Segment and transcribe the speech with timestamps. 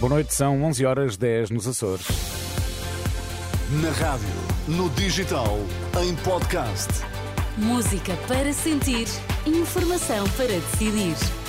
[0.00, 2.06] Boa noite, são 11 horas 10 nos Açores.
[3.82, 4.26] Na rádio,
[4.66, 5.58] no digital,
[6.02, 6.88] em podcast.
[7.58, 9.06] Música para sentir,
[9.46, 11.39] informação para decidir.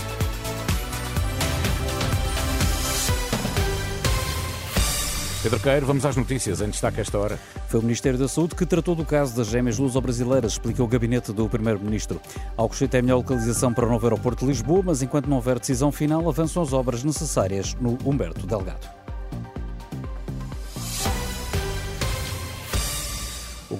[5.41, 7.39] Pedro Queiro, vamos às notícias em destaque a esta hora.
[7.67, 11.33] Foi o Ministério da Saúde que tratou do caso das gêmeas luso-brasileiras, explicou o gabinete
[11.33, 12.21] do Primeiro-Ministro.
[12.55, 15.57] Alcochete é a melhor localização para o novo aeroporto de Lisboa, mas enquanto não houver
[15.57, 19.00] decisão final, avançam as obras necessárias no Humberto Delgado.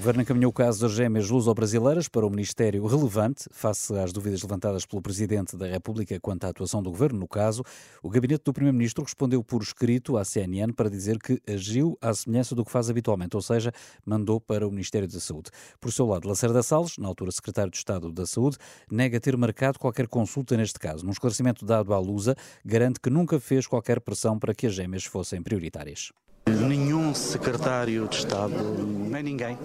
[0.02, 4.84] Governo encaminhou o caso das gêmeas luso-brasileiras para o Ministério relevante, face às dúvidas levantadas
[4.84, 7.64] pelo Presidente da República quanto à atuação do Governo no caso.
[8.02, 12.55] O gabinete do Primeiro-Ministro respondeu por escrito à CNN para dizer que agiu à semelhança
[12.55, 13.72] do que faz habitualmente, ou seja,
[14.04, 15.52] mandou para o Ministério da Saúde.
[15.80, 18.58] Por seu lado, Lacerda Salles, na altura Secretário de Estado da Saúde,
[18.90, 21.05] nega ter marcado qualquer consulta neste caso.
[21.05, 25.04] Num esclarecimento dado à Lusa, garante que nunca fez qualquer pressão para que as gêmeas
[25.04, 26.12] fossem prioritárias.
[27.14, 29.58] Secretário de Estado, nem ninguém,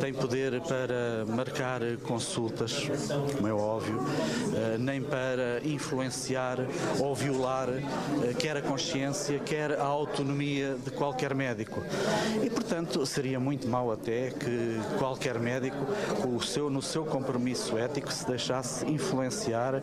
[0.00, 2.88] tem poder para marcar consultas,
[3.36, 4.00] como é óbvio,
[4.54, 6.58] eh, nem para influenciar
[6.98, 11.82] ou violar eh, quer a consciência, quer a autonomia de qualquer médico.
[12.42, 15.76] E, portanto, seria muito mau até que qualquer médico,
[16.42, 19.82] seu, no seu compromisso ético, se deixasse influenciar eh,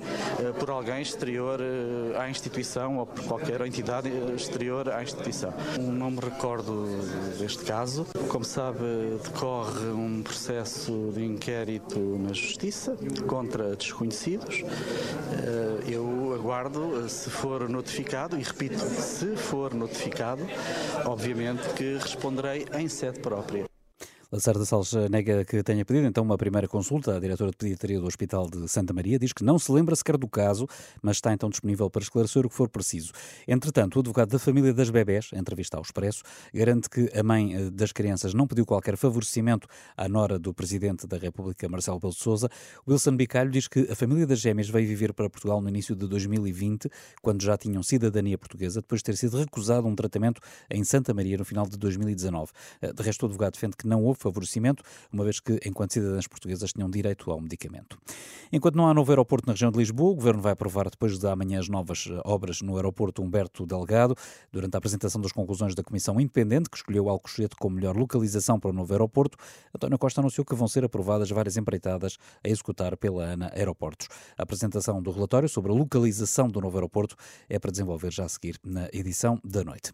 [0.59, 1.59] por alguém exterior
[2.19, 6.62] à instituição ou por qualquer entidade exterior à instituição não me recordo
[7.37, 8.05] deste caso.
[8.29, 8.79] Como sabe,
[9.23, 12.97] decorre um processo de inquérito na Justiça
[13.27, 14.63] contra desconhecidos.
[14.63, 20.45] Eh, eu aguardo, se for notificado, e repito, se for notificado,
[21.05, 23.72] obviamente que responderei em sede própria.
[24.33, 27.15] Lacerda Salles nega que tenha pedido então uma primeira consulta.
[27.15, 30.17] A diretora de pediatria do Hospital de Santa Maria diz que não se lembra sequer
[30.17, 30.67] do caso,
[31.03, 33.11] mas está então disponível para esclarecer o que for preciso.
[33.47, 37.69] Entretanto, o advogado da família das bebés, entrevista ao Expresso, garante que a mãe eh,
[37.69, 42.19] das crianças não pediu qualquer favorecimento à nora do Presidente da República, Marcelo Belo de
[42.19, 42.49] Sousa.
[42.87, 46.07] Wilson Bicalho diz que a família das gêmeas veio viver para Portugal no início de
[46.07, 46.89] 2020,
[47.21, 50.41] quando já tinham cidadania portuguesa, depois de ter sido recusado um tratamento
[50.71, 52.51] em Santa Maria no final de 2019.
[52.81, 56.27] Eh, de resto, o advogado defende que não houve favorecimento, uma vez que, enquanto cidadãs
[56.27, 57.97] portuguesas, tinham direito ao medicamento.
[58.51, 61.27] Enquanto não há novo aeroporto na região de Lisboa, o Governo vai aprovar depois de
[61.27, 64.15] amanhã as novas eh, obras no aeroporto Humberto Delgado,
[64.51, 68.69] durante a apresentação das conclusões da Comissão Independente, que escolheu Alcochete como melhor localização para
[68.69, 69.37] o novo aeroporto,
[69.75, 74.07] António Costa anunciou que vão ser aprovadas várias empreitadas a executar pela ANA Aeroportos.
[74.37, 77.15] A apresentação do relatório sobre a localização do novo aeroporto
[77.49, 79.91] é para desenvolver já a seguir na edição da noite.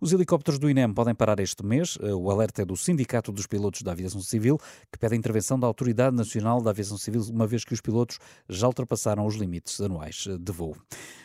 [0.00, 1.96] Os helicópteros do INEM podem parar este mês.
[2.02, 4.58] Eh, o alerta é do Sindicato dos Pilotos da Aviação Civil,
[4.90, 8.18] que pede a intervenção da Autoridade Nacional da Aviação Civil, uma vez que os pilotos
[8.48, 10.76] já ultrapassaram os limites anuais de voo.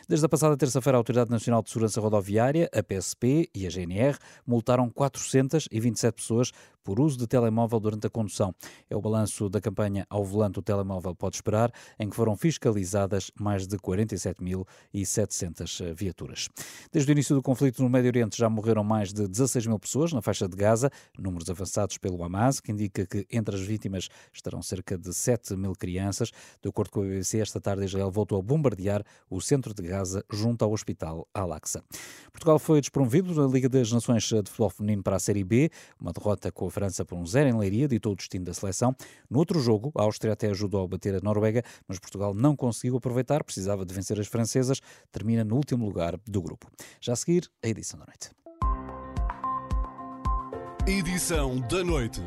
[0.08, 4.16] Desde a passada terça-feira, a Autoridade Nacional de Segurança Rodoviária, a PSP e a GNR
[4.46, 6.52] multaram 427 pessoas
[6.86, 8.54] por uso de telemóvel durante a condução.
[8.88, 13.32] É o balanço da campanha Ao Volante o Telemóvel Pode Esperar, em que foram fiscalizadas
[13.36, 16.48] mais de 47.700 viaturas.
[16.92, 20.12] Desde o início do conflito no Médio Oriente já morreram mais de 16 mil pessoas
[20.12, 20.88] na faixa de Gaza,
[21.18, 25.72] números avançados pelo Hamas, que indica que entre as vítimas estarão cerca de 7 mil
[25.72, 26.30] crianças.
[26.62, 30.24] De acordo com a BBC, esta tarde Israel voltou a bombardear o centro de Gaza
[30.30, 31.82] junto ao hospital Al-Aqsa.
[32.30, 35.68] Portugal foi despromovido na Liga das Nações de Futebol Feminino para a Série B,
[36.00, 38.94] uma derrota com a França por um zero em Leiria ditou o destino da seleção.
[39.30, 42.98] No outro jogo, a Áustria até ajudou a bater a Noruega, mas Portugal não conseguiu
[42.98, 46.70] aproveitar, precisava de vencer as francesas, termina no último lugar do grupo.
[47.00, 48.30] Já a seguir, a edição da noite.
[50.86, 52.20] Edição da noite.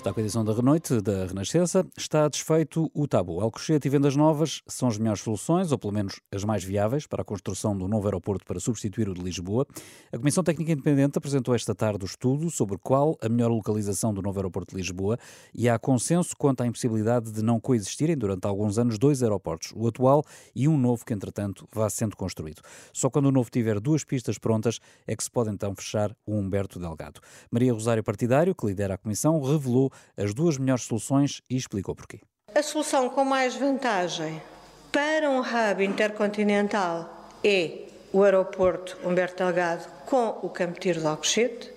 [0.00, 1.86] Está com a edição da Renoite, da Renascença.
[1.94, 3.38] Está desfeito o tabu.
[3.38, 7.20] Alcochete e vendas novas são as melhores soluções, ou pelo menos as mais viáveis, para
[7.20, 9.66] a construção do novo aeroporto para substituir o de Lisboa.
[10.10, 14.22] A Comissão Técnica Independente apresentou esta tarde o estudo sobre qual a melhor localização do
[14.22, 15.18] novo aeroporto de Lisboa
[15.54, 19.86] e há consenso quanto à impossibilidade de não coexistirem durante alguns anos dois aeroportos, o
[19.86, 20.24] atual
[20.56, 22.62] e um novo que, entretanto, vá sendo construído.
[22.90, 26.36] Só quando o novo tiver duas pistas prontas é que se pode então fechar o
[26.36, 27.20] Humberto Delgado.
[27.50, 32.20] Maria Rosário Partidário, que lidera a Comissão, revelou as duas melhores soluções e explicou porquê.
[32.54, 34.42] A solução com mais vantagem
[34.90, 41.72] para um hub intercontinental é o aeroporto Humberto Delgado com o Campo Tiro de Alcochete,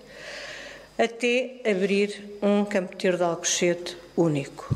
[0.98, 4.74] até abrir um Campo Tiro de Alcochete único.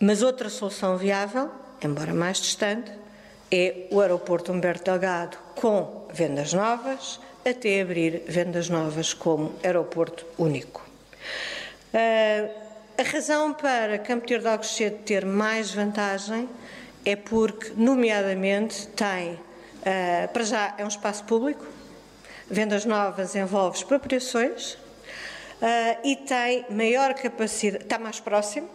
[0.00, 1.50] Mas outra solução viável,
[1.82, 2.90] embora mais distante,
[3.50, 10.86] é o aeroporto Humberto Delgado com vendas novas, até abrir vendas novas como aeroporto único.
[11.94, 12.68] Uh,
[12.98, 16.48] a razão para Campo de Alcochete ter mais vantagem
[17.04, 21.64] é porque, nomeadamente, tem, uh, para já, é um espaço público,
[22.50, 24.78] vendas novas envolve expropriações uh,
[26.04, 28.68] e tem maior capacidade, está mais próximo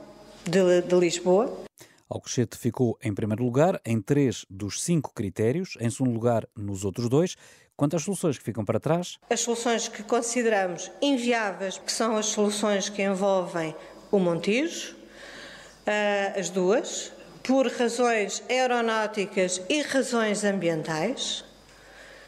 [0.44, 1.66] de, de Lisboa.
[2.10, 7.10] Alcochete ficou em primeiro lugar em três dos cinco critérios, em segundo lugar nos outros
[7.10, 7.36] dois.
[7.76, 9.18] Quanto às soluções que ficam para trás?
[9.30, 13.76] As soluções que consideramos inviáveis, que são as soluções que envolvem
[14.12, 17.12] o Montijo, uh, as duas,
[17.42, 21.44] por razões aeronáuticas e razões ambientais,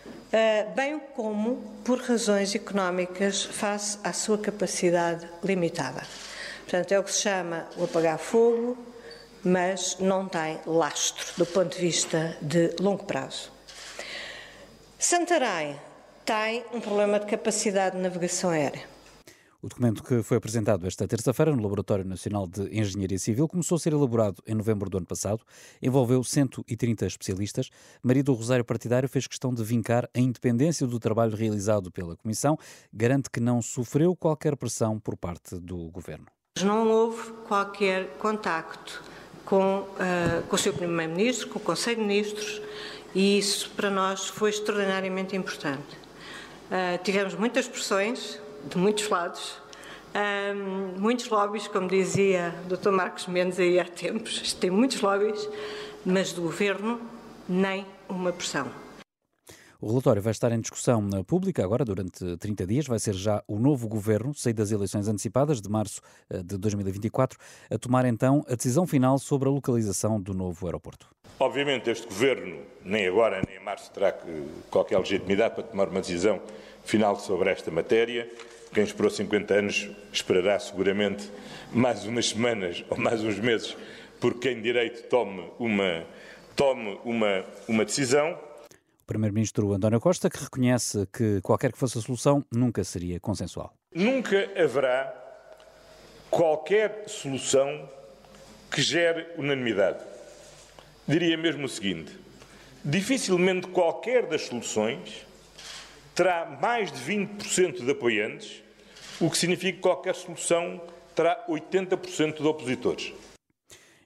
[0.04, 6.02] uh, bem como por razões económicas face à sua capacidade limitada.
[6.64, 8.76] Portanto, é o que se chama o apagar fogo,
[9.44, 13.55] mas não tem lastro do ponto de vista de longo prazo.
[14.98, 15.76] Santarém
[16.24, 18.84] tem um problema de capacidade de navegação aérea.
[19.62, 23.80] O documento que foi apresentado esta terça-feira no Laboratório Nacional de Engenharia Civil começou a
[23.80, 25.42] ser elaborado em novembro do ano passado,
[25.82, 27.70] envolveu 130 especialistas.
[28.02, 32.58] Maria do Rosário Partidário fez questão de vincar a independência do trabalho realizado pela Comissão,
[32.94, 36.28] garante que não sofreu qualquer pressão por parte do Governo.
[36.64, 39.04] Não houve qualquer contacto
[39.44, 40.74] com, uh, com o Sr.
[40.74, 42.62] Primeiro-Ministro, com o Conselho de Ministros,
[43.16, 45.98] e isso para nós foi extraordinariamente importante.
[46.66, 48.40] Uh, tivemos muitas pressões
[48.70, 49.58] de muitos lados,
[50.16, 52.90] um, muitos lobbies, como dizia o Dr.
[52.90, 55.48] Marcos Mendes aí há tempos, tem muitos lobbies,
[56.06, 57.00] mas do Governo
[57.48, 58.70] nem uma pressão.
[59.80, 62.88] O relatório vai estar em discussão pública agora durante 30 dias.
[62.88, 67.38] Vai ser já o novo governo, saído das eleições antecipadas de março eh, de 2024,
[67.70, 71.15] a tomar então a decisão final sobre a localização do novo aeroporto.
[71.38, 74.14] Obviamente, este governo, nem agora nem em março, terá
[74.70, 76.42] qualquer legitimidade para tomar uma decisão
[76.86, 78.30] final sobre esta matéria.
[78.74, 81.30] Quem esperou 50 anos esperará seguramente
[81.74, 83.76] mais umas semanas ou mais uns meses,
[84.22, 86.06] porque quem direito tome uma,
[86.56, 88.40] tome uma, uma decisão.
[89.04, 93.74] O Primeiro-Ministro António Costa, que reconhece que qualquer que fosse a solução, nunca seria consensual.
[93.94, 95.14] Nunca haverá
[96.30, 97.90] qualquer solução
[98.72, 100.15] que gere unanimidade.
[101.08, 102.12] Diria mesmo o seguinte:
[102.84, 105.26] dificilmente qualquer das soluções
[106.16, 108.64] terá mais de 20% de apoiantes,
[109.20, 110.82] o que significa que qualquer solução
[111.14, 113.14] terá 80% de opositores.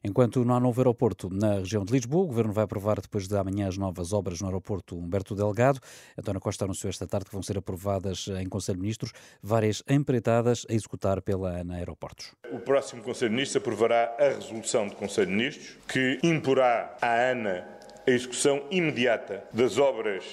[0.01, 3.35] Enquanto não há novo aeroporto na região de Lisboa, o Governo vai aprovar depois de
[3.35, 5.81] amanhã as novas obras no aeroporto Humberto Delgado.
[6.17, 9.11] António Costa anunciou esta tarde que vão ser aprovadas em Conselho de Ministros
[9.43, 12.31] várias empreitadas a executar pela ANA Aeroportos.
[12.49, 17.31] O próximo Conselho de Ministros aprovará a resolução do Conselho de Ministros que imporá à
[17.31, 17.67] ANA
[18.07, 20.23] a execução imediata das obras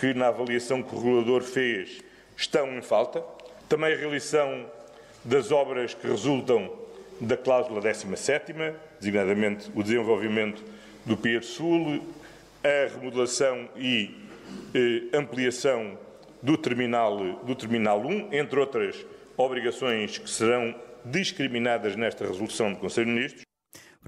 [0.00, 2.02] que na avaliação que o regulador fez
[2.36, 3.22] estão em falta.
[3.68, 4.66] Também a realização
[5.24, 6.72] das obras que resultam
[7.20, 8.52] da cláusula 17,
[9.02, 10.64] designadamente o desenvolvimento
[11.04, 12.00] do Pier Sul,
[12.62, 14.14] a remodelação e
[14.72, 15.98] eh, ampliação
[16.40, 19.04] do terminal, do terminal 1, entre outras
[19.36, 20.72] obrigações que serão
[21.04, 23.51] discriminadas nesta resolução do Conselho de Ministros.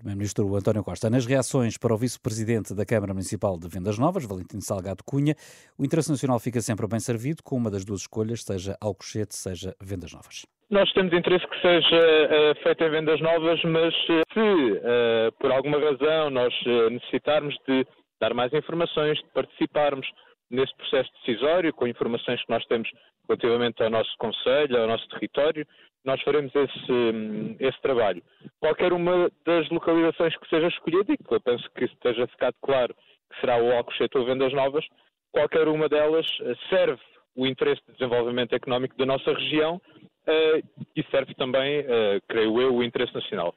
[0.04, 1.08] Primeiro-Ministro António Costa.
[1.08, 5.34] Nas reações para o Vice-Presidente da Câmara Municipal de Vendas Novas, Valentim Salgado Cunha,
[5.78, 9.74] o interesse nacional fica sempre bem servido com uma das duas escolhas, seja Alcochete, seja
[9.80, 10.44] Vendas Novas.
[10.68, 15.50] Nós temos interesse que seja uh, feita em vendas novas, mas uh, se uh, por
[15.50, 16.52] alguma razão nós
[16.90, 17.86] necessitarmos de
[18.20, 20.06] dar mais informações, de participarmos
[20.54, 22.88] nesse processo decisório, com informações que nós temos
[23.28, 25.66] relativamente ao nosso Conselho, ao nosso território,
[26.04, 28.22] nós faremos esse, esse trabalho.
[28.60, 32.94] Qualquer uma das localizações que seja escolhida, e que eu penso que esteja ficado claro
[33.30, 34.84] que será o Alcochete ou Vendas Novas,
[35.32, 37.00] qualquer uma delas eh, serve
[37.34, 42.74] o interesse de desenvolvimento económico da nossa região uh, e serve também, uh, creio eu,
[42.76, 43.52] o interesse nacional.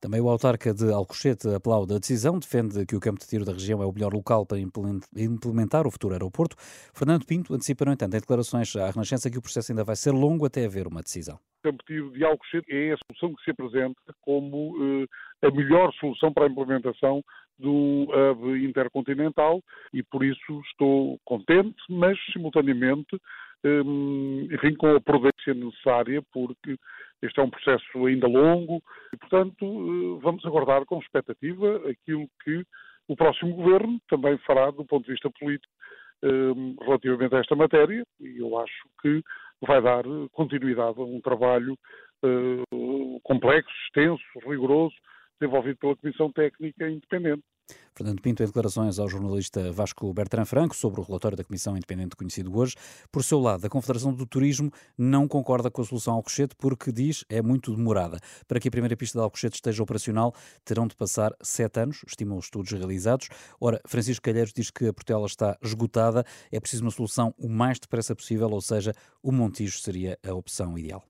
[0.00, 3.52] Também o autarca de Alcochete aplaude a decisão, defende que o campo de tiro da
[3.52, 6.56] região é o melhor local para implementar o futuro aeroporto.
[6.94, 10.12] Fernando Pinto antecipa, no entanto, em declarações à Renascença que o processo ainda vai ser
[10.12, 11.36] longo até haver uma decisão.
[11.36, 14.76] O campo de tiro de Alcochete é a solução que se apresenta como
[15.42, 17.22] eh, a melhor solução para a implementação
[17.58, 19.62] do hub intercontinental
[19.92, 23.18] e por isso estou contente, mas simultaneamente
[23.64, 26.76] Hum, enfim, com a prudência necessária, porque
[27.22, 28.82] este é um processo ainda longo
[29.12, 32.64] e, portanto, eh, vamos aguardar com expectativa aquilo que
[33.08, 35.72] o próximo governo também fará do ponto de vista político
[36.22, 39.22] hum, relativamente a esta matéria e eu acho que
[39.66, 41.76] vai dar continuidade a um trabalho
[42.24, 44.94] eh, complexo, extenso, rigoroso,
[45.40, 47.42] desenvolvido pela Comissão Técnica Independente.
[47.96, 52.14] Fernando Pinto, em declarações ao jornalista Vasco Bertrand Franco sobre o relatório da Comissão Independente
[52.14, 52.74] conhecido hoje,
[53.10, 57.24] por seu lado, a Confederação do Turismo não concorda com a solução Alcochete porque diz
[57.28, 58.18] é muito demorada.
[58.46, 62.36] Para que a primeira pista de Alcochete esteja operacional, terão de passar sete anos, estimam
[62.36, 63.28] os estudos realizados.
[63.58, 67.78] Ora, Francisco Calheiros diz que a Portela está esgotada, é preciso uma solução o mais
[67.78, 68.92] depressa possível, ou seja,
[69.22, 71.02] o Montijo seria a opção ideal.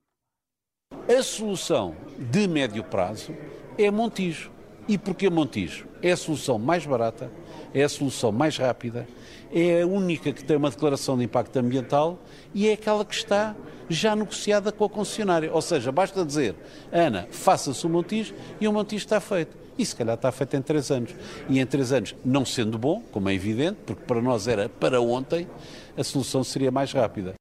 [1.07, 3.35] A solução de médio prazo
[3.77, 4.56] é Montijo.
[4.87, 5.85] E porquê Montijo?
[6.01, 7.29] É a solução mais barata,
[7.73, 9.07] é a solução mais rápida,
[9.51, 12.19] é a única que tem uma declaração de impacto ambiental
[12.53, 13.55] e é aquela que está
[13.89, 15.51] já negociada com a concessionária.
[15.51, 16.55] Ou seja, basta dizer,
[16.91, 19.57] Ana, faça-se o Montijo e o Montijo está feito.
[19.77, 21.13] E se calhar está feito em três anos.
[21.49, 25.01] E em três anos, não sendo bom, como é evidente, porque para nós era para
[25.01, 25.47] ontem,
[25.95, 27.33] a solução seria mais rápida.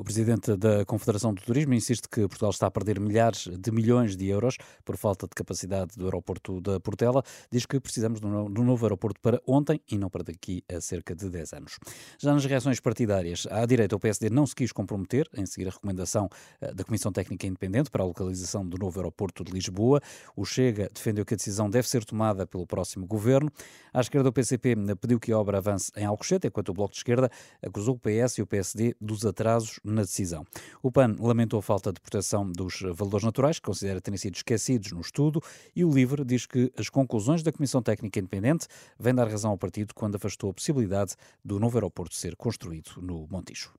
[0.00, 4.16] O presidente da Confederação do Turismo insiste que Portugal está a perder milhares de milhões
[4.16, 7.22] de euros por falta de capacidade do aeroporto da Portela.
[7.52, 11.14] Diz que precisamos de um novo aeroporto para ontem e não para daqui a cerca
[11.14, 11.78] de 10 anos.
[12.18, 15.70] Já nas reações partidárias, à direita, o PSD não se quis comprometer em seguir a
[15.70, 16.30] recomendação
[16.62, 20.00] eh, da Comissão Técnica Independente para a localização do novo aeroporto de Lisboa.
[20.34, 23.52] O Chega defendeu que a decisão deve ser tomada pelo próximo governo.
[23.92, 27.00] À esquerda, o PCP pediu que a obra avance em Alcochete, enquanto o Bloco de
[27.00, 27.30] Esquerda
[27.62, 30.44] acusou o PS e o PSD dos atrasos na decisão.
[30.82, 34.92] O PAN lamentou a falta de proteção dos valores naturais, que considera terem sido esquecidos
[34.92, 35.42] no estudo,
[35.74, 38.66] e o LIVRE diz que as conclusões da Comissão Técnica Independente
[38.98, 43.26] vêm dar razão ao partido quando afastou a possibilidade do novo aeroporto ser construído no
[43.30, 43.70] Montijo.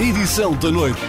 [0.00, 1.00] Edição da noite.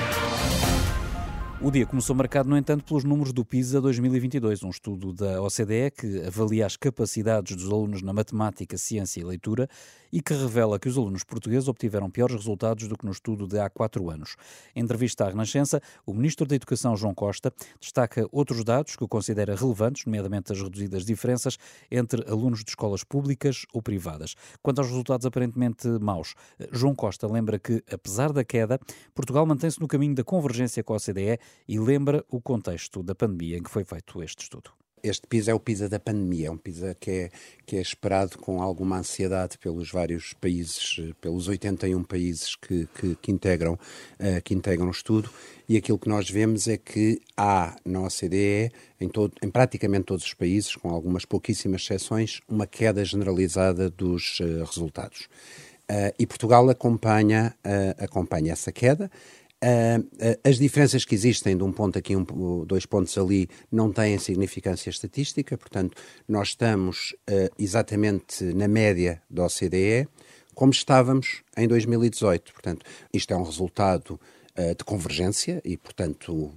[1.60, 5.90] O dia começou marcado, no entanto, pelos números do PISA 2022, um estudo da OCDE
[5.90, 9.68] que avalia as capacidades dos alunos na matemática, ciência e leitura
[10.14, 13.60] e que revela que os alunos portugueses obtiveram piores resultados do que no estudo de
[13.60, 14.36] há quatro anos.
[14.76, 19.56] Em entrevista à Renascença, o Ministro da Educação, João Costa, destaca outros dados que considera
[19.56, 21.58] relevantes, nomeadamente as reduzidas diferenças
[21.90, 24.36] entre alunos de escolas públicas ou privadas.
[24.62, 26.36] Quanto aos resultados aparentemente maus,
[26.72, 28.80] João Costa lembra que, apesar da queda,
[29.16, 33.58] Portugal mantém-se no caminho da convergência com a OCDE e lembra o contexto da pandemia
[33.58, 34.72] em que foi feito este estudo.
[35.04, 37.30] Este PISA é o PISA da pandemia, é um PISA que é,
[37.68, 43.32] que é esperado com alguma ansiedade pelos vários países, pelos 81 países que, que, que
[43.32, 45.30] integram, uh, que integram o estudo,
[45.70, 50.26] e aquilo que nós vemos é que há na OCDE, em, todo, em praticamente todos
[50.26, 55.30] os países, com algumas pouquíssimas exceções, uma queda generalizada dos uh, resultados.
[55.90, 57.56] Uh, e Portugal acompanha,
[57.98, 59.10] acompanha essa queda.
[59.64, 62.24] Uh, uh, as diferenças que existem de um ponto aqui, um,
[62.66, 65.98] dois pontos ali, não têm significância estatística, portanto,
[66.28, 70.08] nós estamos uh, exatamente na média da OCDE,
[70.54, 72.54] como estávamos em 2018.
[72.54, 74.20] Portanto, isto é um resultado
[74.76, 76.52] de convergência e, portanto,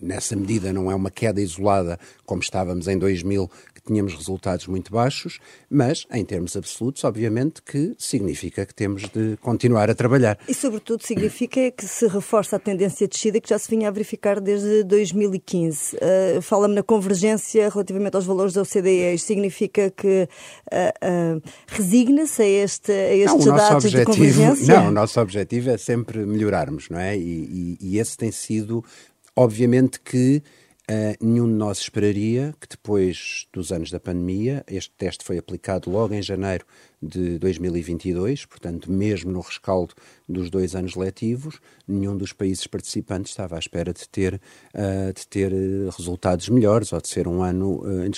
[0.00, 3.50] nessa medida não é uma queda isolada como estávamos em 2000,
[3.86, 5.38] tínhamos resultados muito baixos,
[5.68, 10.38] mas em termos absolutos, obviamente que significa que temos de continuar a trabalhar.
[10.48, 13.90] E, sobretudo, significa que se reforça a tendência de descida que já se vinha a
[13.90, 15.96] verificar desde 2015.
[15.96, 19.14] Uh, eh, Fala-me na convergência relativamente aos valores da OCDE.
[19.14, 20.28] Isto significa que
[20.72, 24.74] uh, uh, resigna-se a, este, a estes não, dados objetivo, de convergência?
[24.76, 27.16] Não, o nosso objetivo é sempre melhorarmos, não é?
[27.16, 28.84] E, e, e esse tem sido,
[29.36, 30.42] obviamente que
[30.90, 35.88] Uh, nenhum de nós esperaria que depois dos anos da pandemia, este teste foi aplicado
[35.88, 36.66] logo em janeiro
[37.02, 39.92] de 2022, portanto, mesmo no rescaldo
[40.28, 44.40] dos dois anos letivos, nenhum dos países participantes estava à espera de ter,
[44.74, 48.10] uh, de ter eh, resultados melhores ou de ser um ano uh, em,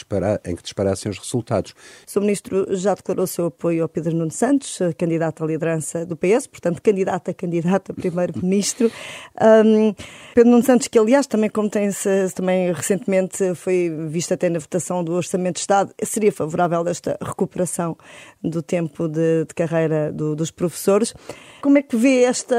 [0.50, 1.72] em, que disparassem os resultados.
[2.06, 2.20] O Sr.
[2.20, 6.82] Ministro já declarou seu apoio ao Pedro Nuno Santos, candidato à liderança do PS, portanto,
[6.82, 8.90] candidato a candidato a Primeiro-Ministro.
[9.34, 9.94] Um,
[10.34, 11.90] Pedro Nuno Santos, que aliás também, como tem
[12.34, 17.18] também recentemente foi visto até na votação do Orçamento de Estado, seria favorável a esta
[17.20, 17.96] recuperação
[18.42, 21.14] do tempo tempo de, de carreira do, dos professores.
[21.62, 22.56] Como é que vê esta,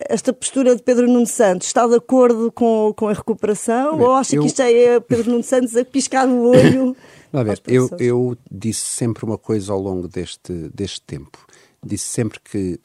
[0.00, 1.68] esta postura de Pedro Nuno Santos?
[1.68, 4.42] Está de acordo com, com a recuperação Bem, ou acha eu...
[4.42, 6.96] que isto é Pedro Nuno Santos a piscar o olho?
[7.32, 11.46] Não, ver, eu, eu disse sempre uma coisa ao longo deste, deste tempo.
[11.84, 12.80] Disse sempre que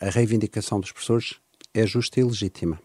[0.00, 1.36] a, a reivindicação dos professores
[1.74, 2.78] é justa e legítima.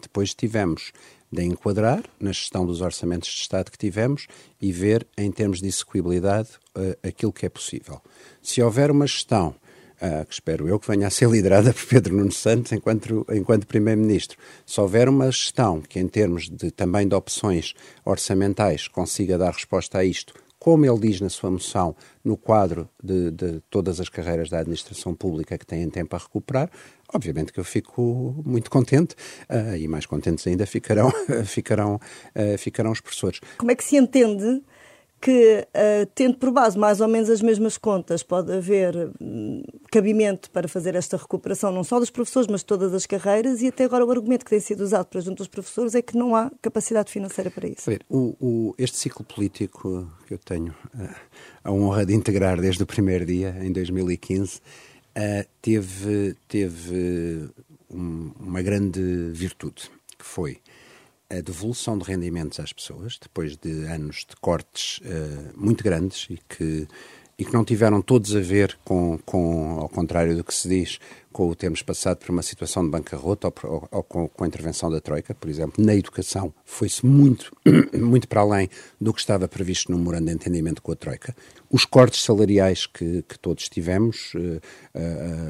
[0.00, 0.92] Depois tivemos
[1.32, 4.26] de enquadrar na gestão dos orçamentos de Estado que tivemos
[4.60, 8.00] e ver, em termos de execuibilidade, uh, aquilo que é possível.
[8.42, 9.54] Se houver uma gestão,
[10.00, 13.66] uh, que espero eu que venha a ser liderada por Pedro Nuno Santos enquanto, enquanto
[13.66, 17.74] Primeiro-Ministro, se houver uma gestão que, em termos de, também de opções
[18.04, 23.30] orçamentais, consiga dar resposta a isto, como ele diz na sua moção, no quadro de,
[23.30, 26.70] de, todas as carreiras da administração pública que têm tempo a recuperar,
[27.14, 29.14] obviamente que eu fico muito contente
[29.48, 31.10] uh, e mais contentes ainda ficarão,
[31.46, 33.40] ficarão, uh, ficarão os professores.
[33.56, 34.62] Como é que se entende
[35.20, 40.50] que, uh, tendo por base mais ou menos as mesmas contas, pode haver um, cabimento
[40.50, 43.84] para fazer esta recuperação, não só dos professores, mas de todas as carreiras, e até
[43.84, 46.50] agora o argumento que tem sido usado para junto dos professores é que não há
[46.62, 47.90] capacidade financeira para isso.
[47.90, 51.14] Ver, o, o, este ciclo político que eu tenho uh,
[51.64, 54.60] a honra de integrar desde o primeiro dia, em 2015, uh,
[55.14, 57.50] eh, teve, teve
[57.90, 60.58] um, uma grande virtude, que foi
[61.30, 66.38] a devolução de rendimentos às pessoas, depois de anos de cortes uh, muito grandes e
[66.48, 66.88] que,
[67.38, 70.98] e que não tiveram todos a ver com, com, ao contrário do que se diz,
[71.32, 74.46] com o termos passado por uma situação de bancarrota ou, ou, ou com, com, a
[74.48, 77.52] intervenção da Troika, por exemplo, na educação foi-se muito,
[77.94, 78.68] muito para além
[79.00, 81.34] do que estava previsto no memorando de entendimento com a Troika.
[81.70, 84.32] Os cortes salariais que, que todos tivemos,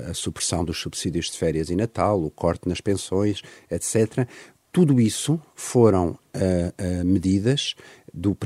[0.07, 4.29] a, a supressão dos subsídios de férias e Natal, o corte nas pensões, etc.,
[4.73, 7.75] tudo isso foram uh, uh, medidas
[8.13, 8.37] do,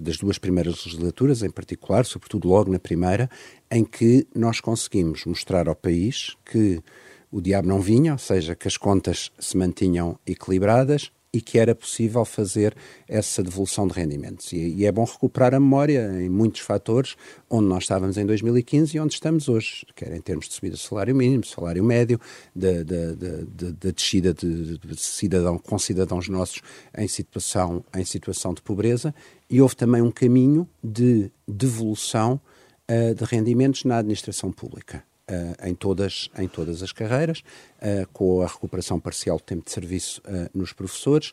[0.00, 3.28] das duas primeiras legislaturas, em particular, sobretudo logo na primeira,
[3.70, 6.82] em que nós conseguimos mostrar ao país que
[7.30, 11.74] o diabo não vinha, ou seja, que as contas se mantinham equilibradas e que era
[11.74, 12.76] possível fazer
[13.08, 14.52] essa devolução de rendimentos.
[14.52, 17.16] E, e, é bom recuperar a memória em muitos fatores,
[17.50, 20.80] onde nós estávamos em 2015 e onde estamos hoje, quer em termos de subida do
[20.80, 22.20] salário mínimo, salário médio,
[22.54, 26.62] da, da, da, da descida de, de, cidadão, com cidadãos nossos
[26.96, 29.12] em situação, em situação de pobreza,
[29.50, 32.40] e houve também um caminho de devolução
[32.88, 35.02] uh, de rendimentos na administração pública.
[35.26, 37.42] Uh, em, todas, em todas as carreiras,
[37.78, 41.32] uh, com a recuperação parcial do tempo de serviço uh, nos professores.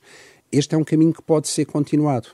[0.49, 2.29] Este é um caminho que pode ser continuado.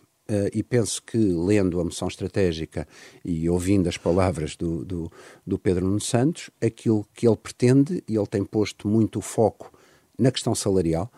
[0.53, 2.87] e penso que, lendo a moção estratégica
[3.23, 5.11] e ouvindo as palavras do, do,
[5.45, 9.71] do Pedro Nuno Santos, aquilo que ele pretende, e ele tem posto muito o foco
[10.19, 11.09] na questão salarial,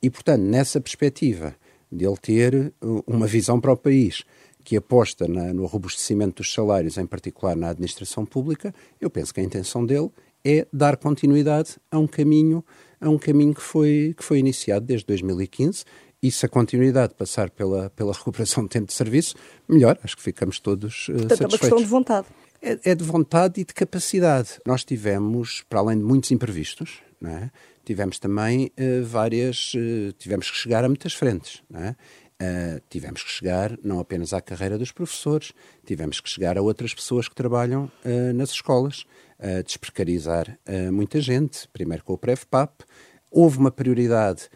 [0.00, 1.56] e, portanto, nessa perspectiva
[1.90, 2.72] de ele ter
[3.06, 4.24] uma visão para o país
[4.64, 9.40] que aposta na, no robustecimento dos salários, em particular na administração pública, eu penso que
[9.40, 10.10] a intenção dele
[10.44, 12.64] é dar continuidade a um caminho,
[13.00, 15.84] a um caminho que foi, que foi iniciado desde 2015
[16.22, 19.34] e se a continuidade passar pela, pela recuperação do tempo de serviço,
[19.68, 21.40] melhor, acho que ficamos todos uh, Portanto, satisfeitos.
[21.40, 22.26] é uma questão de vontade.
[22.62, 24.58] É, é, de vontade e de capacidade.
[24.66, 27.50] Nós tivemos, para além de muitos imprevistos, é?
[27.84, 31.62] tivemos também uh, várias, uh, tivemos que chegar a muitas frentes.
[31.74, 31.94] É?
[32.42, 35.52] Uh, tivemos que chegar não apenas à carreira dos professores,
[35.86, 39.04] tivemos que chegar a outras pessoas que trabalham uh, nas escolas,
[39.38, 40.58] uh, desprecarizar
[40.92, 42.82] muita gente, primeiro com o PrEFPAP.
[43.30, 44.48] Houve uma prioridade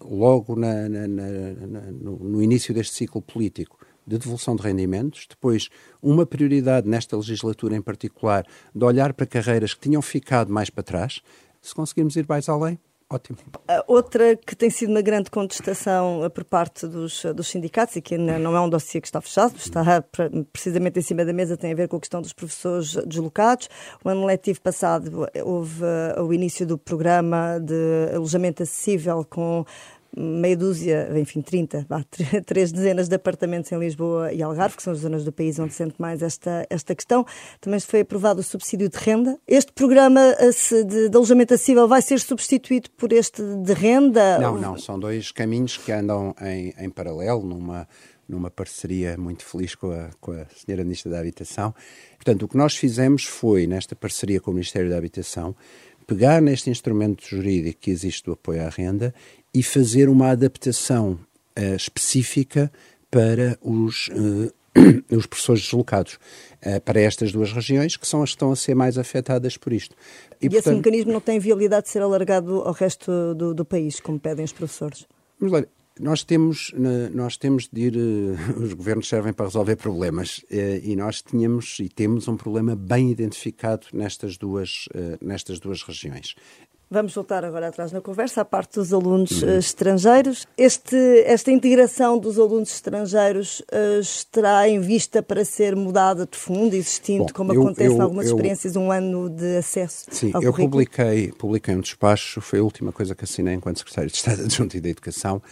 [0.00, 5.68] logo na, na, na, no, no início deste ciclo político de devolução de rendimentos, depois
[6.00, 10.84] uma prioridade nesta legislatura em particular de olhar para carreiras que tinham ficado mais para
[10.84, 11.20] trás.
[11.60, 13.38] Se conseguirmos ir mais além, Ótimo.
[13.86, 18.02] Outra que tem sido uma grande contestação eh, por parte dos, eh, dos sindicatos e
[18.02, 20.02] que não é um dossiê que está fechado, está
[20.52, 23.68] precisamente em cima da mesa, tem a ver com a questão dos professores deslocados.
[24.04, 25.84] O ano letivo passado eh, houve
[26.18, 29.64] o início do programa de alojamento acessível com
[30.16, 31.86] meia dúzia, enfim, 30,
[32.46, 35.72] três dezenas de apartamentos em Lisboa e Algarve, que são as zonas do país onde
[35.72, 37.26] se sente mais esta, esta questão.
[37.60, 39.38] Também foi aprovado o subsídio de renda.
[39.46, 44.38] Este programa eh, de, de alojamento acessível vai ser substituído por este de renda?
[44.38, 47.86] Não, não, são dois caminhos que andam em, em paralelo, numa,
[48.26, 51.74] numa parceria muito feliz com a, com a Senhora Ministra da Habitação.
[52.16, 55.54] Portanto, o que nós fizemos foi, nesta parceria com o Ministério da Habitação,
[56.06, 59.12] pegar neste instrumento jurídico que existe do apoio à renda
[59.56, 61.18] e fazer uma adaptação
[61.58, 62.70] uh, específica
[63.10, 64.52] para os, uh,
[65.16, 66.18] os professores deslocados,
[66.60, 69.72] uh, para estas duas regiões, que são as que estão a ser mais afetadas por
[69.72, 69.96] isto.
[70.42, 73.64] E, e portanto, esse mecanismo não tem viabilidade de ser alargado ao resto do, do
[73.64, 75.06] país, como pedem os professores?
[75.40, 75.64] Mas,
[75.98, 76.74] nós temos,
[77.14, 77.96] nós temos de ir,
[78.60, 80.44] os governos servem para resolver problemas
[80.82, 84.90] e nós tínhamos e temos um problema bem identificado nestas duas,
[85.22, 86.34] nestas duas regiões.
[86.88, 89.58] Vamos voltar agora atrás na conversa, à parte dos alunos uhum.
[89.58, 90.46] estrangeiros.
[90.56, 90.96] Este,
[91.26, 97.24] esta integração dos alunos estrangeiros uh, estará em vista para ser mudada de fundo, existindo,
[97.24, 100.52] Bom, como eu, acontece eu, em algumas eu, experiências, um ano de acesso Sim, eu
[100.52, 104.76] publiquei, publiquei um despacho, foi a última coisa que assinei enquanto Secretário de Estado Adjunto
[104.76, 105.42] e da Educação,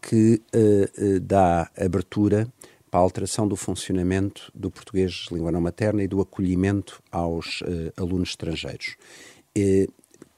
[0.00, 2.46] que uh, uh, dá abertura
[2.88, 7.64] para a alteração do funcionamento do português de língua não materna e do acolhimento aos
[7.96, 8.94] alunos estrangeiros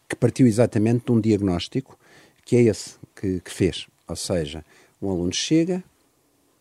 [0.09, 1.99] que partiu exatamente de um diagnóstico
[2.45, 3.87] que é esse que, que fez.
[4.07, 4.65] Ou seja,
[5.03, 5.83] um aluno chega,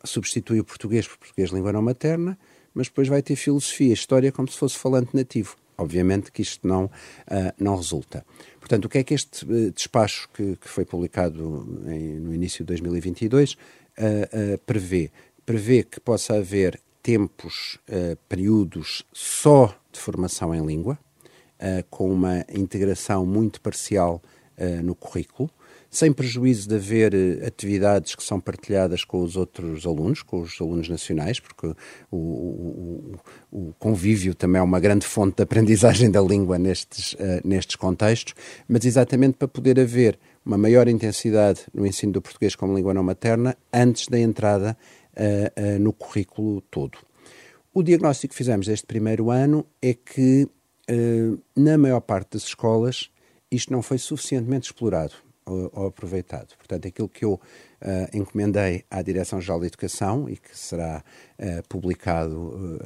[0.04, 2.38] substitui o português por português língua não materna,
[2.74, 5.56] mas depois vai ter filosofia, história como se fosse falante nativo.
[5.78, 6.92] Obviamente que isto não, uh,
[7.60, 8.26] não resulta.
[8.60, 12.60] Portanto, o que é que este uh, despacho que, que, foi publicado em, no início
[12.64, 13.58] de 2022 uh,
[14.66, 15.12] prevê?
[15.46, 17.78] Prevê que possa haver tempos,
[18.28, 20.98] períodos só de formação em língua,
[21.90, 24.22] com uma integração muito parcial
[24.84, 25.50] no currículo,
[25.90, 27.14] sem prejuízo de haver
[27.46, 31.68] atividades que são partilhadas com os outros alunos, com os alunos nacionais, porque
[32.12, 33.16] o, o,
[33.52, 38.34] o convívio também é uma grande fonte de aprendizagem da língua nestes, nestes contextos,
[38.68, 43.04] mas exatamente para poder haver uma maior intensidade no ensino do português como língua não
[43.04, 44.78] materna antes da entrada
[45.16, 46.98] uh, uh, no currículo todo.
[47.74, 50.48] O diagnóstico que fizemos deste primeiro ano é que,
[50.90, 53.10] uh, na maior parte das escolas,
[53.52, 55.14] isto não foi suficientemente explorado
[55.46, 56.56] ou, aproveitado.
[56.58, 57.40] Portanto, aquilo que eu
[58.12, 61.04] encomendei à Direção-Geral da Educação e que será
[61.70, 62.80] publicado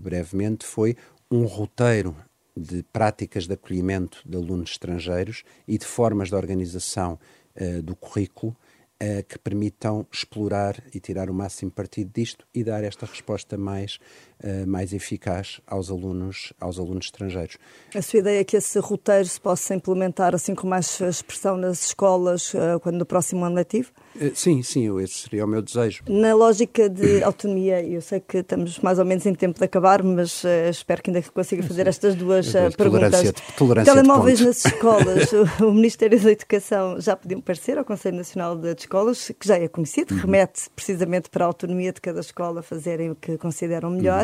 [0.00, 0.96] brevemente foi
[1.28, 2.14] um roteiro
[2.56, 7.18] de práticas de acolhimento de alunos estrangeiros e de formas de organização
[7.56, 8.56] uh, do currículo
[9.02, 13.98] uh, que permitam explorar e tirar o máximo partido disto e dar esta resposta mais,
[14.42, 17.58] uh, mais eficaz aos alunos, aos alunos estrangeiros.
[17.94, 21.86] A sua ideia é que esse roteiro se possa implementar assim com mais expressão nas
[21.86, 23.90] escolas quando no próximo ano letivo?
[24.20, 26.02] Eh, sim, sim, esse seria o meu desejo.
[26.08, 30.02] Na lógica de autonomia, eu sei que estamos mais ou menos em tempo de acabar,
[30.02, 33.32] mas uh, espero que ainda consiga fazer estas duas uh, perguntas.
[33.56, 35.32] Tolerância Telemóveis de nas escolas.
[35.60, 39.46] o, o, Ministério da Educação já pediu um parecer ao Conselho Nacional de Escolas, que
[39.46, 40.20] já é conhecido, uhum.
[40.20, 44.23] remete precisamente para a autonomia de cada escola fazerem o que consideram melhor.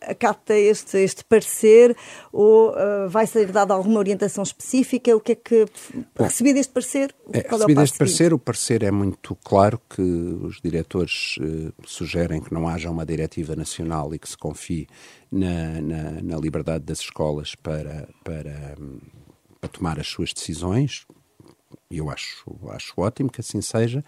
[0.00, 1.96] Acata este, este parecer
[2.32, 5.14] ou uh, vai ser dada alguma orientação específica?
[5.16, 5.66] O que é que,
[6.16, 9.36] Bom, recebido este parecer, é, qual recebido é o este parecer, o parecer é muito
[9.44, 14.38] claro que os diretores eh, sugerem que não haja uma diretiva nacional e que se
[14.38, 14.86] confie
[15.32, 18.76] na, na, na liberdade das escolas para, para,
[19.60, 21.06] para tomar as suas decisões.
[21.90, 24.04] Eu acho, acho ótimo que assim seja,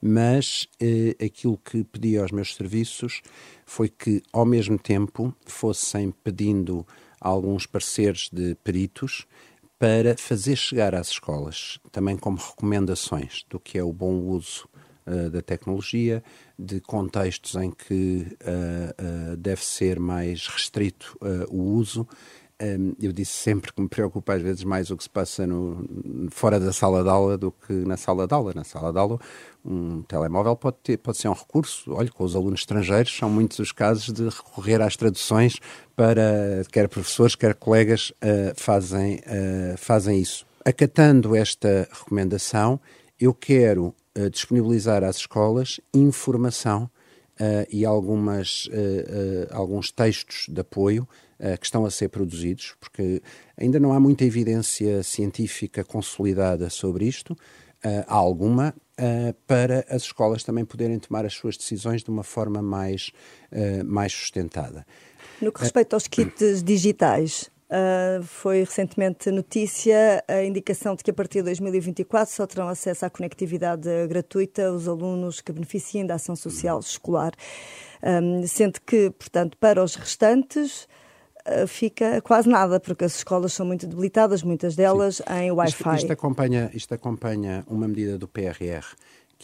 [0.00, 3.22] mas eh, aquilo que pedi aos meus serviços
[3.66, 6.86] foi que, ao mesmo tempo, fossem pedindo
[7.20, 9.26] alguns pareceres de peritos
[9.78, 14.68] para fazer chegar às escolas, também como recomendações do que é o bom uso
[15.04, 16.22] uh, da tecnologia,
[16.56, 21.18] de contextos em que uh, uh, deve ser mais restrito
[21.50, 22.06] o uso.
[23.00, 25.84] Eu disse sempre que me preocupa às vezes mais o que se passa no,
[26.30, 28.52] fora da sala de aula do que na sala de aula.
[28.54, 29.18] Na sala de aula,
[29.64, 31.92] um telemóvel pode, ter, pode ser um recurso.
[31.92, 35.58] Olha, com os alunos estrangeiros, são muitos os casos de recorrer às traduções
[35.96, 40.46] para, quer professores, quer colegas, uh, fazem, uh, fazem isso.
[40.64, 42.80] Acatando esta recomendação,
[43.20, 46.88] eu quero uh, disponibilizar às escolas informação
[47.68, 48.68] e algumas,
[49.50, 51.04] alguns textos de apoio
[51.58, 53.20] que estão a ser produzidos, porque
[53.56, 57.36] ainda não há muita evidência científica consolidada sobre isto.
[58.06, 62.62] há alguma, uh, para as escolas também poderem tomar as suas decisões de uma forma
[62.62, 63.10] mais,
[63.84, 64.86] mais sustentada.
[65.40, 71.14] No que respeita aos kits digitais, Uh, foi recentemente notícia a indicação de que a
[71.14, 76.36] partir de 2024 só terão acesso à conectividade gratuita os alunos que beneficiem da ação
[76.36, 77.32] social escolar.
[78.00, 81.03] Um, sendo que, portanto, para os restantes, eh,
[81.66, 85.24] fica quase nada, porque as escolas são muito debilitadas, muitas delas Sim.
[85.34, 85.72] em Wi-Fi.
[85.72, 88.84] Isto, isto, acompanha, isto acompanha uma medida do PRR,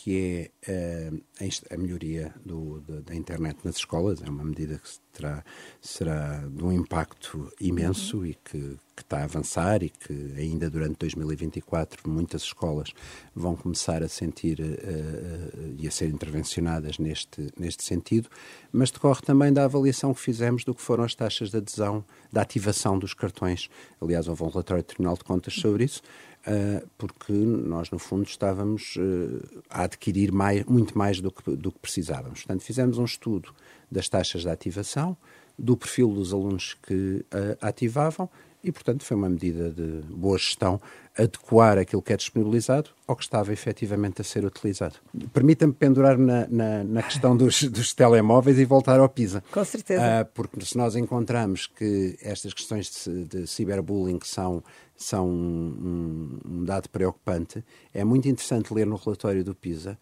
[0.02, 1.22] que é uh,
[1.70, 4.22] a melhoria do, da, da, internet nas escolas.
[4.22, 5.44] É uma medida que terá,
[5.78, 8.26] será de um impacto imenso uhum.
[8.26, 12.94] e que, que, está a avançar e que ainda durante 2024 muitas escolas
[13.34, 18.30] vão começar a sentir uh, uh, e a ser intervencionadas neste, neste sentido,
[18.72, 22.40] mas decorre também da avaliação que fizemos do que foram as taxas de adesão, da
[22.40, 23.68] ativação dos cartões.
[24.00, 26.00] Aliás, houve um relatório do Tribunal de Contas sobre isso.
[26.40, 31.70] Uh, porque nós, no fundo, estávamos uh, a adquirir mais, muito mais do que, do
[31.70, 32.40] que precisávamos.
[32.40, 33.54] Portanto, fizemos um estudo
[33.90, 35.16] das taxas de ativação,
[35.58, 38.28] do perfil dos alunos que uh, ativavam
[38.64, 40.80] e, portanto, foi uma medida de boa gestão
[41.16, 44.96] adequar aquilo que é disponibilizado ao que estava efetivamente a ser utilizado.
[45.32, 49.42] Permita-me pendurar na, na, na questão dos, dos, telemóveis e voltar ao PISA.
[49.50, 50.02] Com certeza.
[50.02, 54.62] Uh, porque se nós encontramos que estas questões de, de ciberbullying são,
[54.96, 59.98] são um, um dado preocupante, é muito interessante ler no relatório do PISA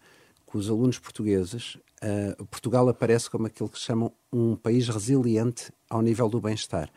[0.49, 6.01] que os alunos portugueses, uh, Portugal aparece como aquilo que chamam um país resiliente ao
[6.01, 6.89] nível do bem-estar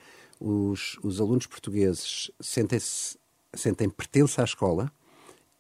[0.43, 3.17] os, os alunos portugueses sentem-se
[3.55, 4.91] sentem pertença à escola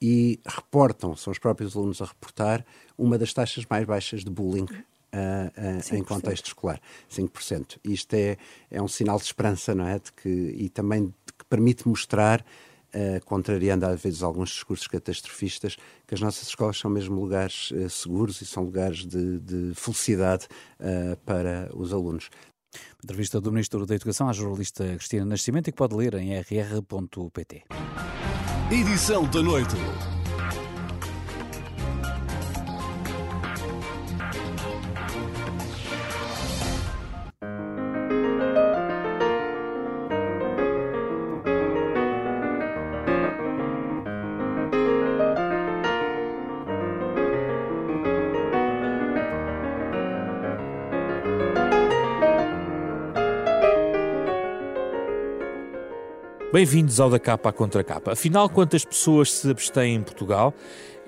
[0.00, 2.64] e reportam, são os próprios alunos a reportar,
[2.98, 7.78] uma das taxas mais baixas de bullying uh, uh, em contexto escolar, 5%.
[7.84, 8.36] Isto é,
[8.70, 10.00] é um sinal de esperança, não é?
[10.00, 16.14] De que, e também que permite mostrar uh, contrariando às vezes alguns discursos catastrofistas, que
[16.14, 20.48] as nossas escolas são mesmo lugares seguros e são lugares de, de felicidade
[21.24, 22.28] para os alunos.
[23.02, 27.64] Entrevista do Ministro da Educação à jornalista Cristina Nascimento e que pode ler em rr.pt.
[28.70, 29.76] Edição da noite.
[56.52, 58.12] Bem-vindos ao da capa à contra capa.
[58.12, 60.52] Afinal, quantas pessoas se abstêm em Portugal?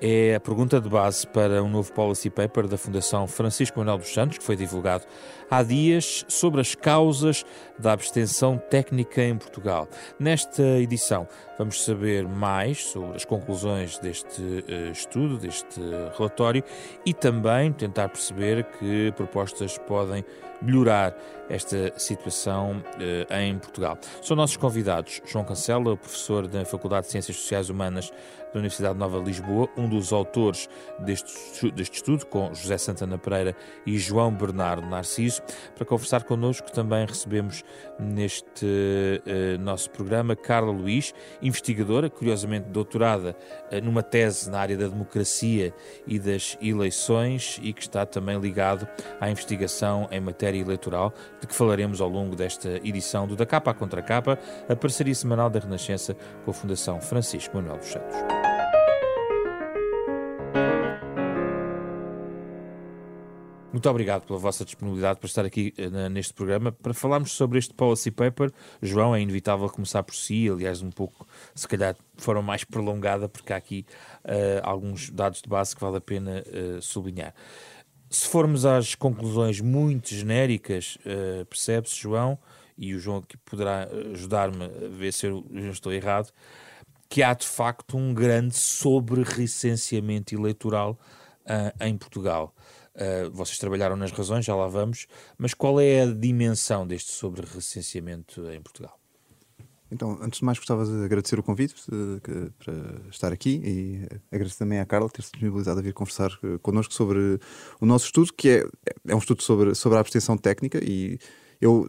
[0.01, 4.13] É a pergunta de base para um novo policy paper da Fundação Francisco Manuel dos
[4.13, 5.05] Santos, que foi divulgado
[5.49, 7.45] há dias, sobre as causas
[7.79, 9.87] da abstenção técnica em Portugal.
[10.19, 11.27] Nesta edição,
[11.57, 15.79] vamos saber mais sobre as conclusões deste uh, estudo, deste
[16.17, 16.63] relatório
[17.05, 20.25] e também tentar perceber que propostas podem
[20.61, 21.15] melhorar
[21.49, 23.97] esta situação uh, em Portugal.
[24.21, 28.11] São nossos convidados João Cancela, professor da Faculdade de Ciências Sociais Humanas
[28.55, 33.55] da Universidade Nova de Lisboa, um dos autores deste, deste estudo, com José Santana Pereira
[33.85, 35.41] e João Bernardo Narciso,
[35.75, 37.63] para conversar connosco também recebemos
[37.99, 43.35] neste uh, nosso programa Carla Luís, investigadora, curiosamente doutorada
[43.71, 45.73] uh, numa tese na área da democracia
[46.07, 48.87] e das eleições e que está também ligado
[49.19, 53.71] à investigação em matéria eleitoral, de que falaremos ao longo desta edição do Da Capa
[53.71, 54.39] à Contra Capa,
[54.69, 56.15] a parceria semanal da Renascença
[56.45, 58.44] com a Fundação Francisco Manuel dos Santos.
[63.75, 67.73] Muito obrigado pela vossa disponibilidade para estar aqui uh, neste programa para falarmos sobre este
[67.73, 68.49] policy paper.
[68.81, 73.27] João, é inevitável começar por si, aliás, um pouco, se calhar, de forma mais prolongada,
[73.27, 73.85] porque há aqui
[74.23, 77.35] uh, alguns dados de base que vale a pena uh, sublinhar.
[78.09, 80.97] Se formos às conclusões muito genéricas,
[81.49, 82.39] percebe-se, João,
[82.77, 86.31] e o João aqui poderá ajudar-me a ver se eu estou errado,
[87.09, 90.97] que há de facto um grande sobre-recenseamento eleitoral
[91.81, 92.53] em Portugal.
[92.95, 95.05] Uh, vocês trabalharam nas razões, já lá vamos,
[95.37, 98.97] mas qual é a dimensão deste sobre-recenseamento em Portugal?
[99.91, 102.73] Então, antes de mais, gostava de agradecer o convite de, que, para
[103.11, 106.93] estar aqui e agradeço também à Carla ter se disponibilizado a vir conversar uh, connosco
[106.93, 107.39] sobre
[107.81, 108.65] o nosso estudo, que é,
[109.07, 111.19] é um estudo sobre, sobre a abstenção técnica e
[111.61, 111.87] eu,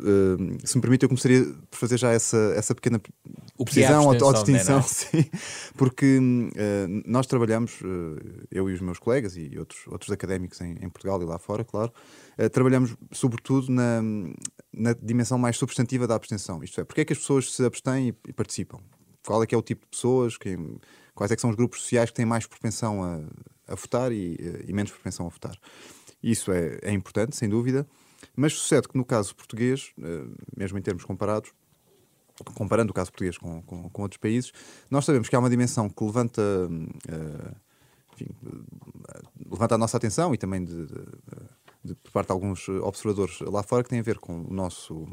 [0.64, 3.00] se me permite, eu começaria por fazer já essa, essa pequena
[3.58, 5.24] o que é precisão ou distinção, sim,
[5.76, 10.72] porque uh, nós trabalhamos, uh, eu e os meus colegas e outros, outros académicos em,
[10.80, 11.92] em Portugal e lá fora, claro,
[12.52, 14.02] trabalhamos sobretudo na,
[14.72, 18.08] na dimensão mais substantiva da abstenção, isto é, porque é que as pessoas se abstêm
[18.08, 18.78] e, e participam?
[19.24, 20.36] Qual é que é o tipo de pessoas?
[20.36, 20.78] Quem,
[21.14, 23.20] quais é que são os grupos sociais que têm mais propensão a,
[23.66, 24.36] a votar e,
[24.68, 25.56] e menos propensão a votar?
[26.22, 27.86] Isso é, é importante, sem dúvida.
[28.36, 29.92] Mas sucede que no caso português,
[30.56, 31.52] mesmo em termos comparados,
[32.54, 34.52] comparando o caso português com, com, com outros países,
[34.90, 37.56] nós sabemos que há uma dimensão que levanta, uh,
[38.12, 38.28] enfim,
[39.50, 40.98] levanta a nossa atenção e também de, de,
[41.84, 44.94] de, por parte de alguns observadores lá fora, que tem a ver com o nosso,
[44.94, 45.08] uh,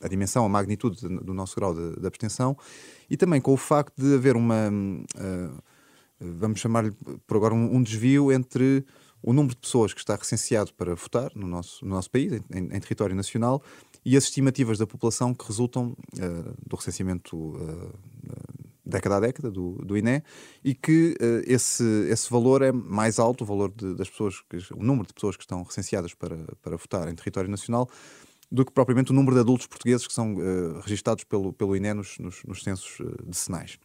[0.00, 2.56] a, a, dimensão, a magnitude do nosso grau de, de, abstenção
[3.08, 5.62] e também com o facto de haver uma, uh,
[6.20, 6.92] vamos chamar-lhe
[7.26, 8.84] por agora, um, um desvio entre
[9.22, 12.64] o número de pessoas que está recenseado para votar no nosso, no nosso país, em,
[12.64, 13.62] em território nacional,
[14.04, 17.94] e as estimativas da população que resultam uh, do recenseamento uh,
[18.84, 20.22] década a década do, do INE
[20.64, 24.58] e que uh, esse, esse valor é mais alto, o valor de, das pessoas, que,
[24.74, 27.88] o número de pessoas que estão recenseadas para, para votar em território nacional,
[28.50, 31.94] do que propriamente o número de adultos portugueses que são uh, registados pelo, pelo INE
[31.94, 33.78] nos, nos, nos censos decenais.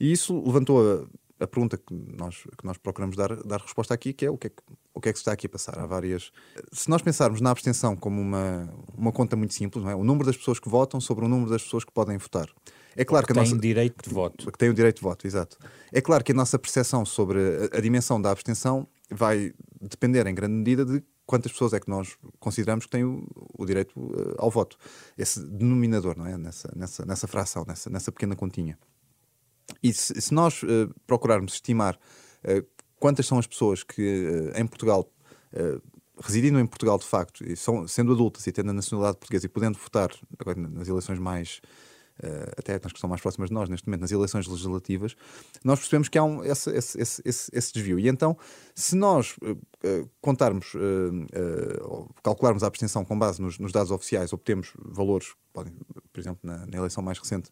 [0.00, 1.06] E isso levantou a
[1.40, 4.48] a pergunta que nós, que nós procuramos dar, dar resposta aqui, que é o que
[4.48, 4.62] é que,
[4.94, 5.78] o que é que se está aqui a passar.
[5.78, 6.32] Há várias.
[6.72, 9.94] Se nós pensarmos na abstenção como uma, uma conta muito simples, não é?
[9.94, 12.48] o número das pessoas que votam sobre o número das pessoas que podem votar.
[12.96, 13.56] É claro que, que nossa...
[13.56, 14.50] direito de voto.
[14.50, 15.56] Que têm o direito de voto, exato.
[15.92, 17.38] É claro que a nossa percepção sobre
[17.72, 21.88] a, a dimensão da abstenção vai depender em grande medida de quantas pessoas é que
[21.88, 23.24] nós consideramos que têm o,
[23.56, 24.76] o direito uh, ao voto.
[25.16, 26.36] Esse denominador, não é?
[26.36, 28.78] Nessa, nessa, nessa fração, nessa, nessa pequena continha.
[29.82, 32.66] E se, se nós uh, procurarmos estimar uh,
[32.98, 35.10] quantas são as pessoas que uh, em Portugal,
[36.20, 39.48] residindo em Portugal de facto, e são, sendo adultas e tendo a nacionalidade portuguesa e
[39.48, 41.60] podendo votar agora, nas eleições mais.
[42.56, 45.16] até nas que são mais próximas de nós, neste momento, nas eleições legislativas,
[45.64, 47.98] nós percebemos que há um, esse, esse, esse, esse desvio.
[47.98, 48.36] E então,
[48.74, 49.36] se nós
[50.20, 50.72] contarmos,
[52.22, 55.72] calcularmos a abstenção com base nos, nos dados oficiais, obtemos valores, podem,
[56.12, 57.50] por exemplo, na, na eleição mais recente,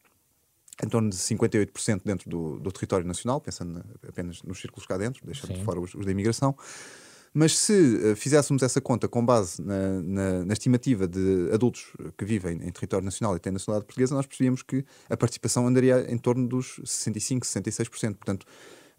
[0.82, 5.24] em torno de 58% dentro do, do, território nacional, pensando apenas nos círculos cá dentro,
[5.24, 5.58] deixando Sim.
[5.58, 6.54] de fora os, os da imigração.
[7.32, 12.24] Mas se uh, fizéssemos essa conta com base na, na, na, estimativa de adultos que
[12.24, 16.16] vivem em território nacional e têm nacionalidade portuguesa, nós percebíamos que a participação andaria em
[16.16, 18.14] torno dos 65%, 66%.
[18.16, 18.46] Portanto,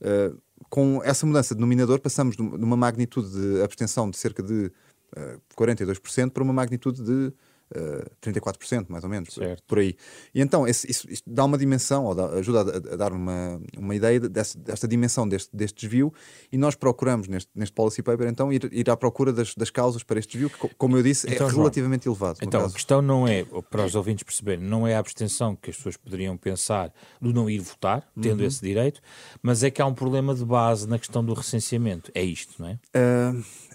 [0.02, 4.72] uh, com essa mudança de denominador, passamos de uma magnitude de abstenção de cerca de
[5.18, 7.34] uh, 42% para uma magnitude de
[7.76, 9.64] uh, eh, 34%, mais ou menos, certo.
[9.68, 9.96] por aí.
[10.34, 13.62] E então isso, isso, isso dá uma dimensão, ou dá, ajuda a, a, dar uma,
[13.78, 16.14] uma ideia dessa, desta dimensão deste, deste desvio,
[16.52, 20.04] e nós procuramos neste, neste policy paper então ir, ir à procura das, das causas
[20.04, 22.40] para este desvio, que, como eu disse, é então, é relativamente João, elevado.
[22.42, 22.74] Então, caso.
[22.74, 25.98] a questão não é, para os ouvintes perceberem, não é a abstenção que as pessoas
[25.98, 28.48] poderiam pensar do não ir votar, tendo uhum.
[28.48, 29.02] esse direito,
[29.42, 32.12] mas é que há um problema de base na questão do recenseamento.
[32.14, 32.80] É isto, não é?
[32.96, 33.68] Uh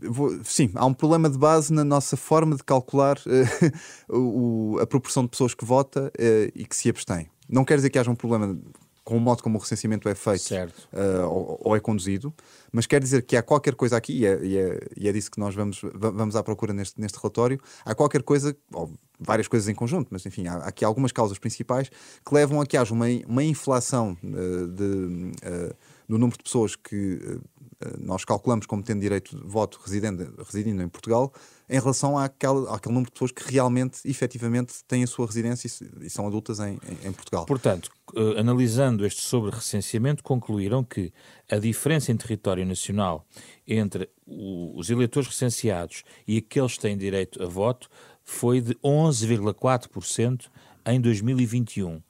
[0.00, 3.16] Vou, sim, há um problema de base na nossa forma de calcular
[4.08, 7.28] uh, o, a proporção de pessoas que vota uh, e que se abstém.
[7.48, 8.58] Não quer dizer que haja um problema
[9.10, 12.32] com o modo como o recenseamento é feito uh, ou, ou, é conduzido,
[12.70, 15.30] mas quer dizer que há qualquer coisa aqui, e é, e é, e é disso
[15.30, 19.68] que nós vamos, vamos à procura neste, neste relatório, há qualquer coisa, ou várias coisas
[19.68, 21.90] em conjunto, mas enfim, há aqui algumas causas principais
[22.24, 25.32] que levam a que haja uma, uma inflação de,
[26.08, 27.40] do número de pessoas que
[27.98, 31.32] nós calculamos como tendo direito de voto residindo, residindo em Portugal
[31.68, 35.68] em relação àquele, àquele número de pessoas que realmente, efetivamente, têm a sua residência
[36.00, 37.46] e, são adultas em, em, em Portugal.
[37.46, 41.12] Portanto, uh, analisando este sobre-recenseamento, concluíram que
[41.50, 43.24] a diferença em território nacional
[43.66, 47.88] entre o, os eleitores recenseados e aqueles que têm direito a voto
[48.24, 50.48] foi de 11,4%
[50.86, 51.88] em 2021.
[51.92, 52.02] Uhum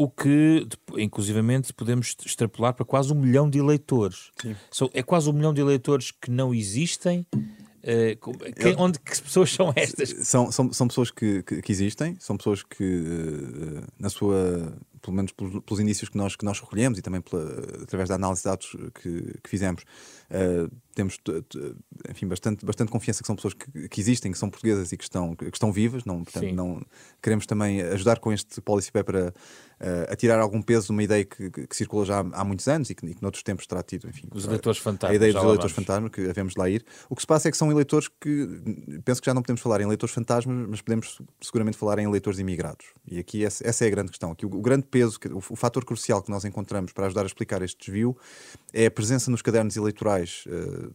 [0.00, 4.32] o que, inclusivamente, podemos extrapolar para quase um milhão de eleitores.
[4.70, 7.26] So, é quase um milhão de eleitores que não existem.
[7.34, 8.16] Uh,
[8.54, 10.08] que, onde que pessoas são estas?
[10.26, 15.14] São, são, são pessoas que, que, que existem, são pessoas que, uh, na sua, pelo
[15.14, 17.42] menos pelos, pelos, indícios que nós, que nós recolhemos e também pela,
[17.82, 19.82] através da análise de dados que, que fizemos,
[20.30, 21.18] uh, temos
[22.08, 25.04] enfim, bastante, bastante confiança que são pessoas que, que, existem, que são portuguesas e que
[25.04, 26.04] estão, que estão vivas.
[26.04, 26.82] Não, portanto, não,
[27.22, 29.32] queremos também ajudar com este policy paper
[29.80, 32.68] a, a tirar algum peso de uma ideia que, que, circula já há, há muitos
[32.68, 34.08] anos e que, e que noutros tempos terá tido.
[34.08, 35.12] Enfim, Os eleitores fantasmas.
[35.12, 36.84] A ideia dos eleitores fantasmas, que havemos lá ir.
[37.08, 39.80] O que se passa é que são eleitores que, penso que já não podemos falar
[39.80, 42.86] em eleitores fantasmas, mas podemos seguramente falar em eleitores imigrados.
[43.06, 44.32] E aqui essa, essa é a grande questão.
[44.32, 47.26] Aqui o, o grande peso, o, o fator crucial que nós encontramos para ajudar a
[47.26, 48.16] explicar este desvio
[48.72, 50.89] é a presença nos cadernos eleitorais uh,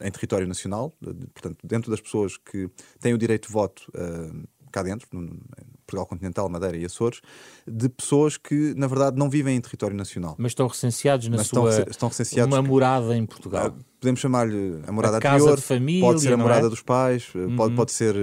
[0.00, 0.92] em território nacional,
[1.32, 2.68] portanto, dentro das pessoas que
[3.00, 5.38] têm o direito de voto uh, cá dentro, no,
[5.86, 7.20] Portugal Continental, Madeira e Açores,
[7.66, 10.34] de pessoas que, na verdade, não vivem em território nacional.
[10.38, 13.68] Mas estão recenseados na Mas sua estão, estão recenseados uma morada em Portugal.
[13.68, 16.70] Uh, podemos chamar-lhe a morada a anterior, de família, pode ser a morada é?
[16.70, 17.56] dos pais, uhum.
[17.56, 18.16] pode, pode ser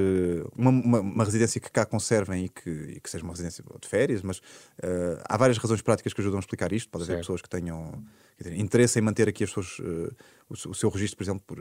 [0.58, 3.88] uma, uma, uma, residência que cá conservem e que, e que seja uma residência de
[3.88, 6.90] férias, mas uh, há várias razões práticas que ajudam a explicar isto.
[6.90, 7.92] Pode haver pessoas que tenham
[8.38, 10.12] dizer, interesse em manter aqui as suas, uh,
[10.50, 11.60] o, o, seu registro, por exemplo, por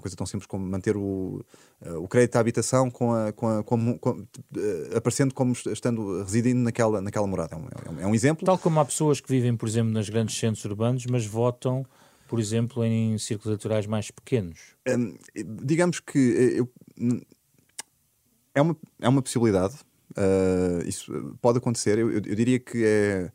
[0.00, 1.44] uma coisa tão simples como manter o,
[1.82, 6.22] uh, o crédito à habitação com a, com a, com, com, uh, aparecendo como estando
[6.22, 7.54] residindo naquela, naquela morada.
[7.54, 8.44] É um, é um, exemplo.
[8.44, 11.84] Tal como há pessoas que vivem, por exemplo, nos grandes centros urbanos, mas votam,
[12.26, 14.58] por exemplo, em círculos eleitorais mais pequenos.
[14.88, 15.16] Um,
[15.62, 16.68] digamos que eu,
[18.54, 19.74] é, uma, é uma possibilidade.
[20.12, 21.98] Uh, isso pode acontecer.
[21.98, 23.30] Eu, eu diria que é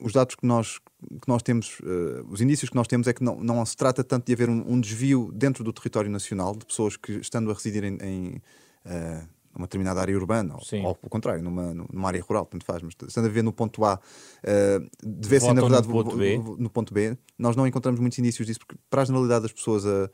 [0.00, 3.22] os dados que nós, que nós temos, uh, os indícios que nós temos é que
[3.22, 6.64] não, não se trata tanto de haver um, um desvio dentro do território nacional de
[6.64, 8.42] pessoas que estando a residir em, em
[8.86, 12.82] uh, uma determinada área urbana, ou, ou pelo contrário, numa, numa área rural, tanto faz,
[12.82, 16.38] mas estando a viver no ponto A, uh, deve ser na verdade no ponto, B.
[16.58, 17.18] no ponto B.
[17.36, 20.10] Nós não encontramos muitos indícios disso, porque para a generalidade das pessoas a,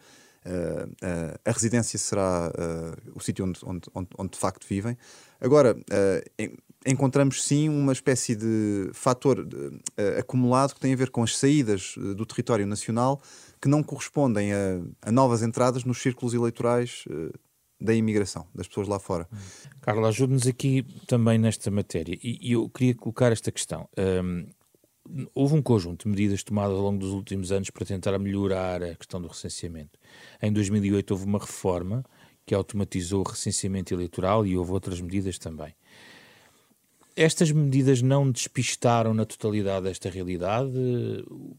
[0.47, 2.53] a, a residência será
[3.15, 4.97] o sítio onde, onde, onde, onde, de facto vivem.
[5.41, 5.75] Agora,
[6.87, 11.97] encontramos sim uma espécie de fator uh, acumulado que tem a ver com as saídas
[11.97, 13.21] uh, do território nacional
[13.61, 17.33] que não correspondem a, a novas entradas nos círculos eleitorais uh,
[17.81, 19.29] da imigração, das pessoas lá fora.
[19.81, 22.19] Carla, ajude-nos aqui também nesta matéria.
[22.23, 23.89] E, e, eu queria colocar esta questão.
[23.99, 24.47] Um,
[25.35, 28.95] houve um conjunto de medidas tomadas ao longo dos últimos anos para tentar melhorar a
[28.95, 29.99] questão do recenseamento.
[30.41, 32.05] Em 2008 houve uma reforma
[32.47, 35.75] que automatizou o recenseamento eleitoral e houve outras medidas também.
[37.17, 40.73] Estas medidas não despistaram na totalidade esta realidade?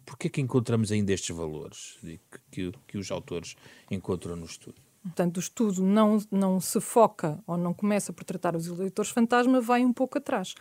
[0.05, 2.19] Porquê é que encontramos ainda estes valores que,
[2.51, 3.55] que, que os autores
[3.89, 4.75] encontram no estudo?
[5.01, 9.61] Portanto, o estudo não, não se foca ou não começa por tratar os eleitores fantasma,
[9.61, 10.55] vai um pouco atrás.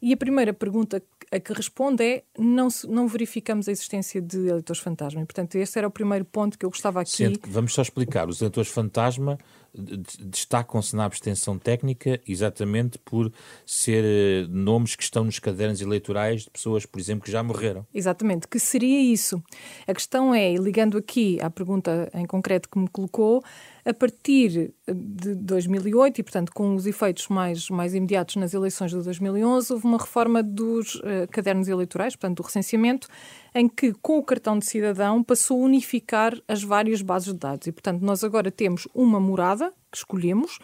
[0.00, 4.82] E a primeira pergunta a que responde é não, não verificamos a existência de eleitores
[4.82, 5.20] fantasma.
[5.22, 7.38] E, portanto, este era o primeiro ponto que eu gostava aqui.
[7.38, 9.38] Que, vamos só explicar, os eleitores fantasma
[9.72, 13.32] destacam-se na abstenção técnica exatamente por
[13.64, 17.86] ser eh, nomes que estão nos cadernos eleitorais de pessoas, por exemplo, que já morreram.
[17.94, 19.40] Exatamente, que seria isso?
[19.86, 23.44] A questão é, ligando aqui à pergunta em concreto que me colocou,
[23.84, 29.02] a partir de 2008 e, portanto, com os efeitos mais, mais imediatos nas eleições de
[29.02, 33.08] 2011, houve uma reforma dos uh, cadernos eleitorais, portanto, do recenseamento,
[33.54, 37.66] em que, com o cartão de cidadão, passou a unificar as várias bases de dados.
[37.66, 40.58] E, portanto, nós agora temos uma morada que escolhemos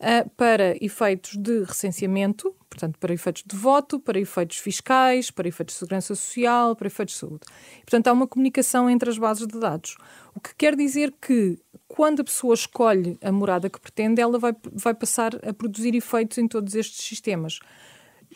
[0.00, 5.74] uh, para efeitos de recenseamento, portanto, para efeitos de voto, para efeitos fiscais, para efeitos
[5.74, 7.40] de segurança social, para efeitos de saúde.
[7.82, 9.96] Portanto, há uma comunicação entre as bases de dados.
[10.34, 11.58] O que quer dizer que,
[11.92, 16.38] quando a pessoa escolhe a morada que pretende, ela vai, vai passar a produzir efeitos
[16.38, 17.58] em todos estes sistemas.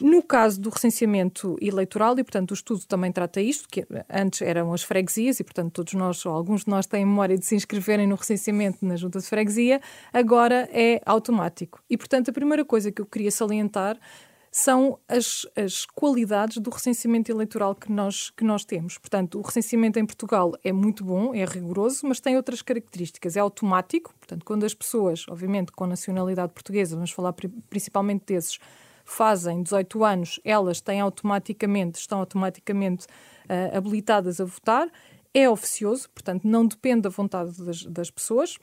[0.01, 4.73] No caso do recenseamento eleitoral, e portanto o estudo também trata isto, que antes eram
[4.73, 8.09] as freguesias, e portanto todos nós, ou alguns de nós têm memória de se inscreverem
[8.09, 9.81] no recenseamento na junta de freguesia,
[10.13, 11.81] agora é automático.
[11.89, 13.97] E portanto a primeira coisa que eu queria salientar
[14.57, 18.97] são as, as qualidades do recenseamento eleitoral que nós, que nós temos.
[18.97, 23.37] Portanto, o recenseamento em Portugal é muito bom, é rigoroso, mas tem outras características.
[23.37, 27.35] É automático, portanto, quando as pessoas, obviamente com nacionalidade portuguesa, vamos falar
[27.69, 28.61] principalmente desses,
[29.05, 34.89] fazem 18 anos, elas têm automaticamente, estão automaticamente uh, habilitadas a votar.
[35.35, 38.57] É oficioso, portanto, não depende da vontade das, das pessoas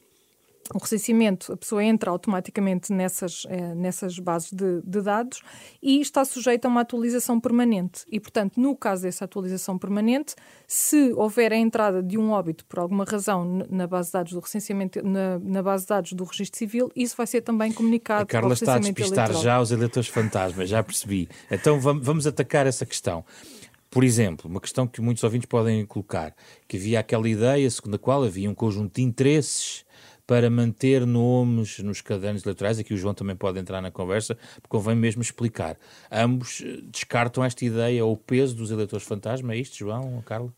[0.74, 5.41] o recenseamento, a pessoa entra automaticamente nessas, eh, nessas bases de, de, dados
[5.82, 8.05] e está sujeita a uma atualização permanente.
[8.09, 10.36] E, portanto, no caso dessa atualização permanente,
[10.67, 14.39] se houver a entrada de um óbito por alguma razão na base de dados do
[14.39, 18.24] recenseamento, na, na base de dados do registro civil, isso vai ser também comunicado.
[18.24, 19.43] A Carla está a despistar eleitoral.
[19.43, 21.28] já os eleitores fantasmas, já percebi.
[21.49, 23.26] Então vamos, vamos atacar essa questão.
[23.89, 26.34] Por exemplo, uma questão que muitos ouvintes podem colocar,
[26.65, 29.84] que havia aquela ideia segundo a qual havia um conjunto de interesses
[30.32, 34.70] para manter nomes nos cadernos eleitorais, aqui o João também pode entrar na conversa, porque
[34.70, 35.78] convém mesmo explicar.
[36.10, 40.54] Ambos eh, descartam esta ideia ou o peso dos eleitores fantasma, é isto, João Carla?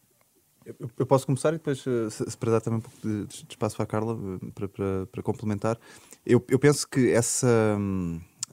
[0.64, 3.26] Eu, eu, posso começar e depois, eh, se, se para dar também um pouco de,
[3.26, 5.80] de espaço para a Carla, eh, para, para, para complementar.
[6.24, 7.76] Eu, eu penso que essa.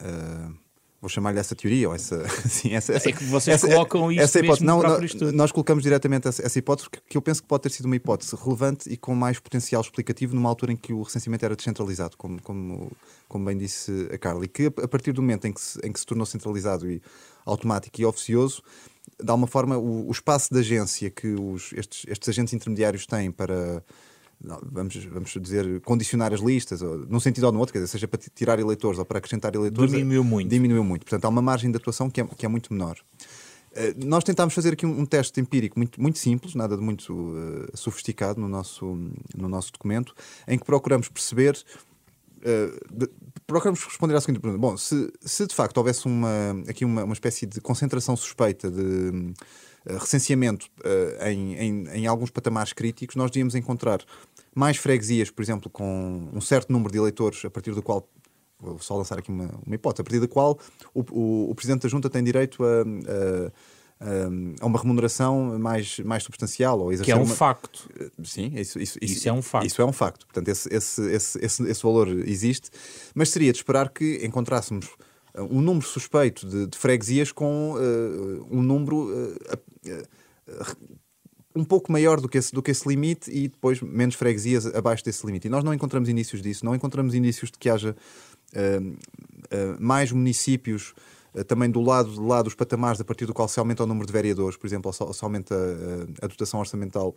[0.00, 0.56] Uh,
[1.00, 4.22] vou chamar-lhe essa teoria, ou essa, assim, essa, essa, é que vocês essa, colocam isso
[4.22, 4.64] essa hipótese.
[4.64, 7.86] Não, nós, nós colocamos diretamente essa, essa, hipótese, que eu penso que pode ter sido
[7.86, 11.56] uma hipótese relevante e com mais potencial explicativo numa altura em que o recenseamento era
[11.56, 12.92] descentralizado, como, como,
[13.28, 15.92] como bem disse a Carla, e que a partir do momento em que se, em
[15.92, 17.00] que se tornou centralizado e
[17.46, 18.62] automático e oficioso,
[19.22, 23.30] de alguma forma o, o espaço de agência que os, estes, estes agentes intermediários têm
[23.30, 23.82] para
[24.42, 28.08] vamos, vamos dizer, condicionar as listas, ou, num sentido ou no outro, quer dizer, seja
[28.08, 29.90] para tirar eleitores ou para acrescentar eleitores.
[29.90, 30.48] Diminuiu muito.
[30.48, 31.02] Diminuiu muito.
[31.02, 32.96] Portanto, há uma margem de atuação que é, que é muito menor.
[33.72, 37.12] Uh, nós tentámos fazer aqui um, um, teste empírico muito, muito simples, nada de muito
[37.12, 38.98] uh, sofisticado no nosso,
[39.36, 40.14] no nosso documento,
[40.48, 41.56] em que procuramos perceber.
[42.40, 43.08] Uh,
[43.46, 47.12] procuramos responder à seguinte pergunta: Bom, se, se de facto houvesse uma, aqui uma, uma
[47.12, 49.34] espécie de concentração suspeita de
[49.86, 54.04] eh, recenseamento uh, em, em, em, alguns patamares críticos, nós devíamos encontrar
[54.54, 58.08] mais freguesias, por exemplo, com um certo número de eleitores, a partir do qual,
[58.58, 60.58] vou só lançar aqui uma, uma hipótese, a partir da qual
[60.94, 63.52] o, o, o Presidente da Junta tem direito a, a,
[64.00, 66.80] a, uma remuneração mais, mais substancial.
[66.80, 67.34] Ou que é um uma...
[67.34, 67.88] facto.
[67.98, 69.66] Eh, sim, isso, isso, isso, isso, é um facto.
[69.66, 70.26] Isso é um facto.
[70.26, 72.70] Portanto, esse, esse, esse, esse, esse valor existe,
[73.14, 74.88] mas seria de esperar que encontrássemos
[75.38, 79.34] um número suspeito de, de freguesias com uh, um número uh,
[79.86, 81.00] uh,
[81.54, 85.04] um pouco maior do que, esse, do que esse limite e depois menos freguesias abaixo
[85.04, 85.46] desse limite.
[85.46, 87.96] E nós não encontramos indícios disso, não encontramos indícios de que haja
[89.78, 90.94] mais municípios
[91.46, 94.06] também do lado, do lado dos patamares a partir do qual se aumenta o número
[94.06, 97.14] de vereadores, por exemplo, ou se aumenta a, a dotação orçamental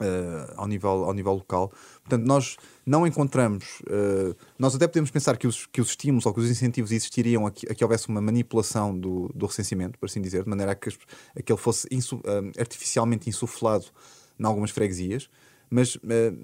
[0.00, 1.72] Uh, ao, nível, ao nível local.
[2.02, 3.80] Portanto, nós não encontramos.
[3.82, 7.46] Uh, nós até podemos pensar que os, que os estímulos ou que os incentivos existiriam
[7.46, 10.72] a que, a que houvesse uma manipulação do, do recenseamento, por assim dizer, de maneira
[10.72, 12.20] a que, a que ele fosse insu, uh,
[12.58, 13.86] artificialmente insuflado
[14.38, 15.30] em algumas freguesias,
[15.70, 15.96] mas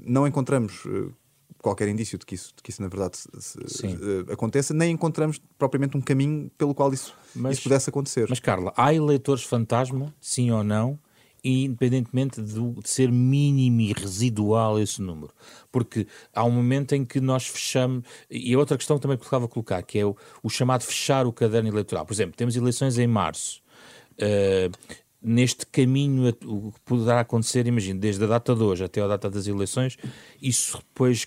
[0.07, 0.85] não encontramos.
[1.61, 3.59] Qualquer indício de que isso, de que isso na verdade se,
[4.31, 8.27] aconteça, nem encontramos propriamente um caminho pelo qual isso, mas, isso pudesse acontecer.
[8.29, 10.99] Mas, Carla, há eleitores fantasma, sim ou não,
[11.45, 15.33] independentemente de, ser mínimo e residual esse número.
[15.71, 18.05] Porque há um momento em que nós fechamos.
[18.31, 21.33] E outra questão que também colocava a colocar, que é o, o, chamado fechar o
[21.33, 22.07] caderno eleitoral.
[22.07, 23.61] Por exemplo, temos eleições em março.
[24.13, 24.71] Uh,
[25.21, 29.31] neste caminho, o que poderá acontecer, imagino, desde a data de hoje até a data
[29.31, 29.97] das eleições,
[30.41, 31.27] isso depois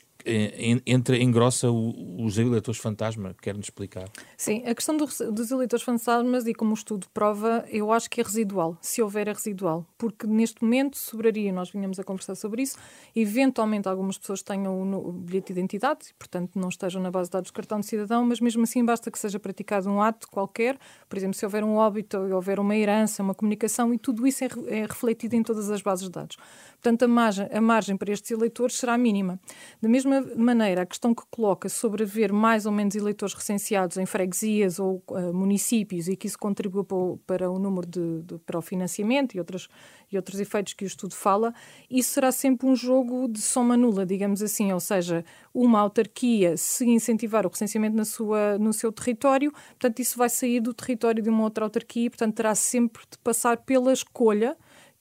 [0.86, 3.36] entra, engrossa os eleitores fantasma?
[3.42, 4.10] Quer-nos explicar?
[4.38, 8.20] Sim, a questão do, dos eleitores fantasmas, e como o estudo prova, eu acho que
[8.20, 12.64] é residual, se houver é residual, porque neste momento sobraria, nós vinhamos a conversar sobre
[12.64, 12.78] isso,
[13.16, 17.34] eventualmente algumas pessoas tenham o, o bilhete de identidade, portanto não estejam na base de
[17.34, 20.78] dados do cartão de cidadão, mas mesmo assim basta que seja praticado um ato qualquer,
[21.08, 24.48] por exemplo, se houver um óbito, houver uma herança, uma comunicação, e tudo isso é,
[24.68, 26.38] é refletido em todas as bases de dados.
[26.74, 29.40] Portanto, a margem, a margem para estes eleitores será mínima.
[29.82, 34.06] Da mesma maneira, a questão que coloca sobre haver mais ou menos eleitores recenseados em
[34.06, 38.38] freguesias ou uh, municípios e que isso contribua para o, para o número de, de,
[38.40, 39.68] para o financiamento e, outras,
[40.12, 41.54] e outros efeitos que o estudo fala,
[41.90, 46.86] isso será sempre um jogo de soma nula, digamos assim, ou seja, uma autarquia se
[46.86, 51.30] incentivar o recenseamento na sua, no seu território, portanto, isso vai sair do território de
[51.30, 54.58] uma outra autarquia, portanto, terá sempre de passar pela escolha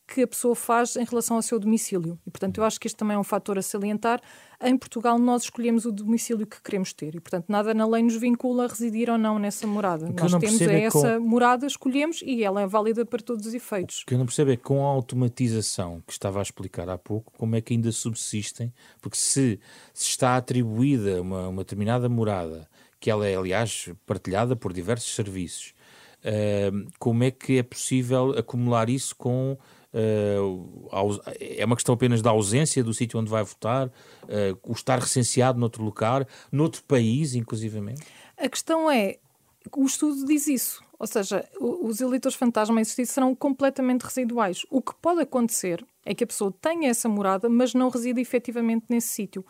[0.06, 2.18] que a pessoa faz em relação ao seu domicílio.
[2.26, 4.20] E, portanto, eu acho que este também é um fator a salientar.
[4.62, 8.16] Em Portugal, nós escolhemos o domicílio que queremos ter e, portanto, nada na lei nos
[8.16, 10.08] vincula a residir ou não nessa morada.
[10.08, 11.26] Nós temos é, essa com...
[11.26, 14.02] morada, escolhemos e ela é válida para todos os efeitos.
[14.02, 17.32] O que eu não percebo é com a automatização que estava a explicar há pouco,
[17.38, 19.58] como é que ainda subsistem, porque se,
[19.92, 22.68] se está atribuída uma, uma determinada morada,
[23.00, 25.74] que ela é, aliás, partilhada por diversos serviços,
[26.24, 29.58] uh, como é que é possível acumular isso com
[31.40, 35.58] é uma questão apenas da ausência do sítio onde vai votar, uh, o estar recenseado
[35.58, 38.02] noutro lugar, noutro país, inclusivamente?
[38.36, 39.18] A questão é,
[39.76, 44.66] o estudo diz isso, ou seja, os eleitores fantasma existir serão completamente residuais.
[44.70, 48.86] O que pode acontecer é que a pessoa tenha essa morada, mas não resida efetivamente
[48.88, 49.44] nesse sítio.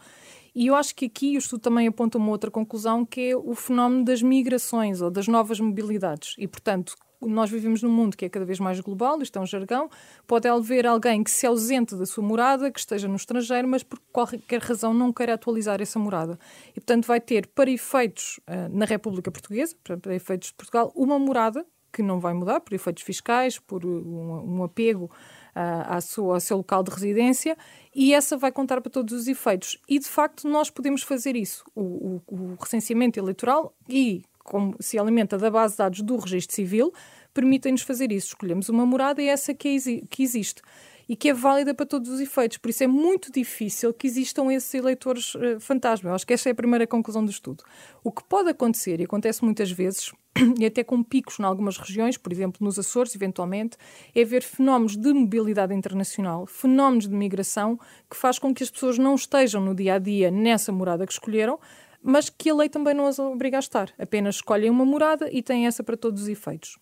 [0.55, 3.55] E eu acho que aqui o estudo também aponta uma outra conclusão, que é o
[3.55, 6.36] fenómeno das migrações ou das novas mobilidades.
[6.38, 6.95] E, portanto,
[7.26, 9.90] nós vivemos num mundo que é cada vez mais global, isto é um jargão,
[10.26, 13.98] pode haver alguém que se ausente da sua morada, que esteja no estrangeiro, mas por
[14.12, 16.38] qualquer razão não queira atualizar essa morada.
[16.70, 21.18] E, portanto, vai ter, para efeitos uh, na República Portuguesa, para efeitos de Portugal, uma
[21.18, 26.34] morada que não vai mudar, por efeitos fiscais, por um, um apego uh, à sua,
[26.34, 27.56] ao seu local de residência,
[27.94, 29.78] e essa vai contar para todos os efeitos.
[29.88, 31.64] E, de facto, nós podemos fazer isso.
[31.74, 36.55] O, o, o recenseamento eleitoral e como se alimenta da base de dados do registro
[36.55, 36.92] civil,
[37.32, 38.28] permitem-nos fazer isso.
[38.28, 39.76] Escolhemos uma morada e essa que,
[40.09, 40.62] que existe
[41.09, 42.59] e que é válida para todos os efeitos.
[42.59, 46.11] Por isso é muito difícil que existam esses eleitores uh, fantasma.
[46.11, 47.64] Eu acho que esta é a primeira conclusão do estudo.
[48.03, 50.12] O que pode acontecer, e acontece muitas vezes,
[50.59, 53.76] e até com picos em algumas regiões, por exemplo nos Açores, eventualmente,
[54.14, 57.78] é ver fenómenos de mobilidade internacional, fenómenos de migração,
[58.11, 61.12] que faz com que as pessoas não estejam no dia a dia nessa morada que
[61.12, 61.59] escolheram,
[62.05, 63.92] mas que a lei também não as obriga a estar.
[63.98, 66.78] Apenas escolhem uma morada e têm essa para todos os efeitos.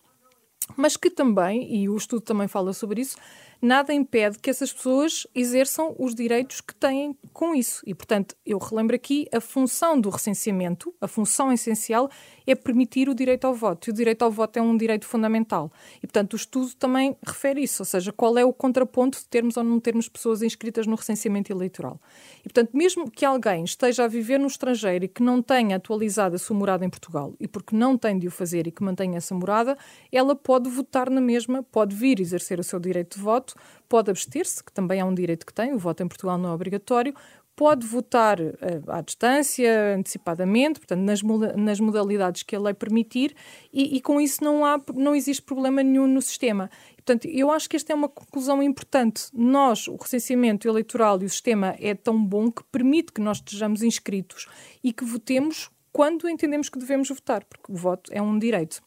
[0.75, 3.17] Mas que também, e o estudo também fala sobre isso,
[3.63, 7.81] nada impede que essas pessoas exerçam os direitos que têm com isso.
[7.87, 12.09] E, portanto, eu relembro aqui a função do recenseamento, a função essencial
[12.45, 13.87] é permitir o direito ao voto.
[13.87, 15.71] E o direito ao voto é um direito fundamental.
[15.97, 19.55] E, portanto, o estudo também refere isso, ou seja, qual é o contraponto de termos
[19.55, 22.01] ou não termos pessoas inscritas no recenseamento eleitoral.
[22.39, 26.35] E, portanto, mesmo que alguém esteja a viver no estrangeiro e que não tenha atualizado
[26.35, 29.17] a sua morada em Portugal, e porque não tem de o fazer e que mantenha
[29.17, 29.77] essa morada,
[30.11, 33.52] ela pode votar na mesma, pode vir exercer o seu direito de voto,
[33.87, 36.53] pode abster-se, que também é um direito que tem, o voto em Portugal não é
[36.53, 37.13] obrigatório,
[37.55, 38.53] pode votar uh,
[38.87, 41.21] à distância, antecipadamente, portanto, nas,
[41.55, 43.35] nas modalidades que a lei permitir,
[43.71, 46.69] e, e, com isso não, há, não existe problema nenhum no sistema.
[46.95, 49.25] Portanto, eu acho que esta é uma conclusão importante.
[49.33, 53.83] Nós, o recenseamento eleitoral e o sistema é tão bom que permite que nós estejamos
[53.83, 54.47] inscritos
[54.83, 58.81] e que votemos quando entendemos que devemos votar, porque o voto é um direito.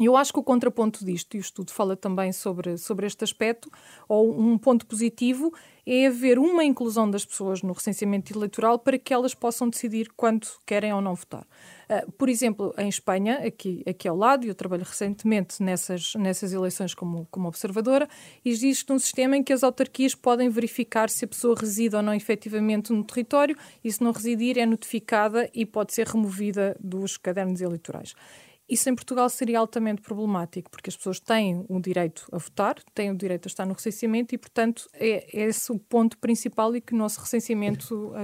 [0.00, 3.70] Eu acho que o contraponto disto, e o estudo fala também sobre, sobre este aspecto,
[4.08, 5.52] ou um ponto positivo,
[5.86, 10.48] é haver uma inclusão das pessoas no recenseamento eleitoral para que elas possam decidir quando
[10.66, 11.46] querem ou não votar.
[11.88, 16.92] Uh, por exemplo, em Espanha, aqui, aqui ao lado, eu trabalho recentemente nessas, nessas eleições
[16.92, 18.08] como, como observadora,
[18.44, 22.14] existe um sistema em que as autarquias podem verificar se a pessoa reside ou não
[22.14, 27.60] efetivamente no território e, se não residir, é notificada e pode ser removida dos cadernos
[27.60, 28.14] eleitorais.
[28.68, 33.10] Isso em Portugal seria altamente problemático, porque as pessoas têm o direito a votar, têm
[33.10, 36.80] o direito a estar no recenseamento e, portanto, é, é esse o ponto principal e
[36.80, 37.94] que o nosso recenseamento.
[37.94, 38.14] Uh,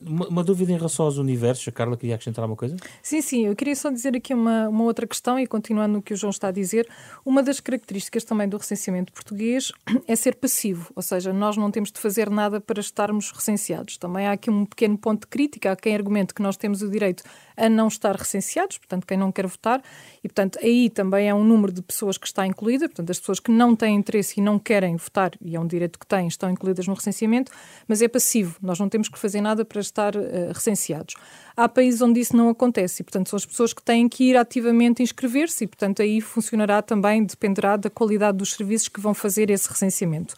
[0.00, 2.76] uma, uma, dúvida em relação aos universos, a Carla queria acrescentar alguma coisa?
[3.02, 6.14] Sim, sim, eu queria só dizer aqui uma, uma outra questão e continuando no que
[6.14, 6.88] o João está a dizer,
[7.22, 9.72] uma das características também do recenseamento português
[10.08, 13.98] é ser passivo, ou seja, nós não temos de fazer nada para estarmos recenseados.
[13.98, 16.88] Também há aqui um pequeno ponto de crítica, há quem argumente que nós temos o
[16.88, 17.22] direito
[17.56, 19.82] a não estar recenseados, portanto, quem não quer votar,
[20.24, 23.38] e portanto aí também é um número de pessoas que está incluída, portanto as pessoas
[23.38, 26.50] que não têm interesse e não querem votar, e é um direito que têm, estão
[26.50, 27.52] incluídas no recenseamento,
[27.86, 31.14] mas é passivo, nós não temos que fazer nada para estar uh, recenseados.
[31.56, 34.36] Há países onde isso não acontece e, portanto, são as pessoas que têm que ir
[34.36, 39.50] ativamente inscrever-se e, portanto, aí funcionará também, dependerá da qualidade dos serviços que vão fazer
[39.50, 40.34] esse recenseamento.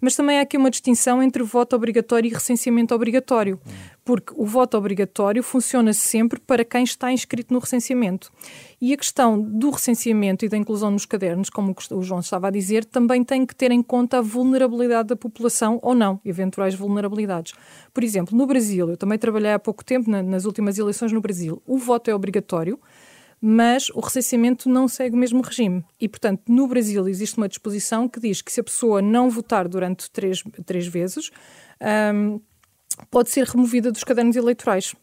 [0.00, 3.58] Mas também há aqui uma distinção entre voto obrigatório e recenseamento obrigatório,
[4.06, 8.32] porque o voto obrigatório funciona sempre para quem está inscrito no recenseamento.
[8.80, 12.50] E a questão do recenseamento e da inclusão nos cadernos, como o João estava a
[12.52, 17.52] dizer, também tem que ter em conta a vulnerabilidade da população ou não, eventuais vulnerabilidades.
[17.92, 21.60] Por exemplo, no Brasil, eu também trabalhei há pouco tempo nas últimas eleições no Brasil,
[21.66, 22.78] o voto é obrigatório,
[23.40, 25.84] mas o recenseamento não segue o mesmo regime.
[26.00, 29.66] E, portanto, no Brasil existe uma disposição que diz que se a pessoa não votar
[29.66, 31.30] durante três, três vezes,
[32.14, 32.40] um,
[33.10, 34.94] pode ser removida dos cadernos eleitorais.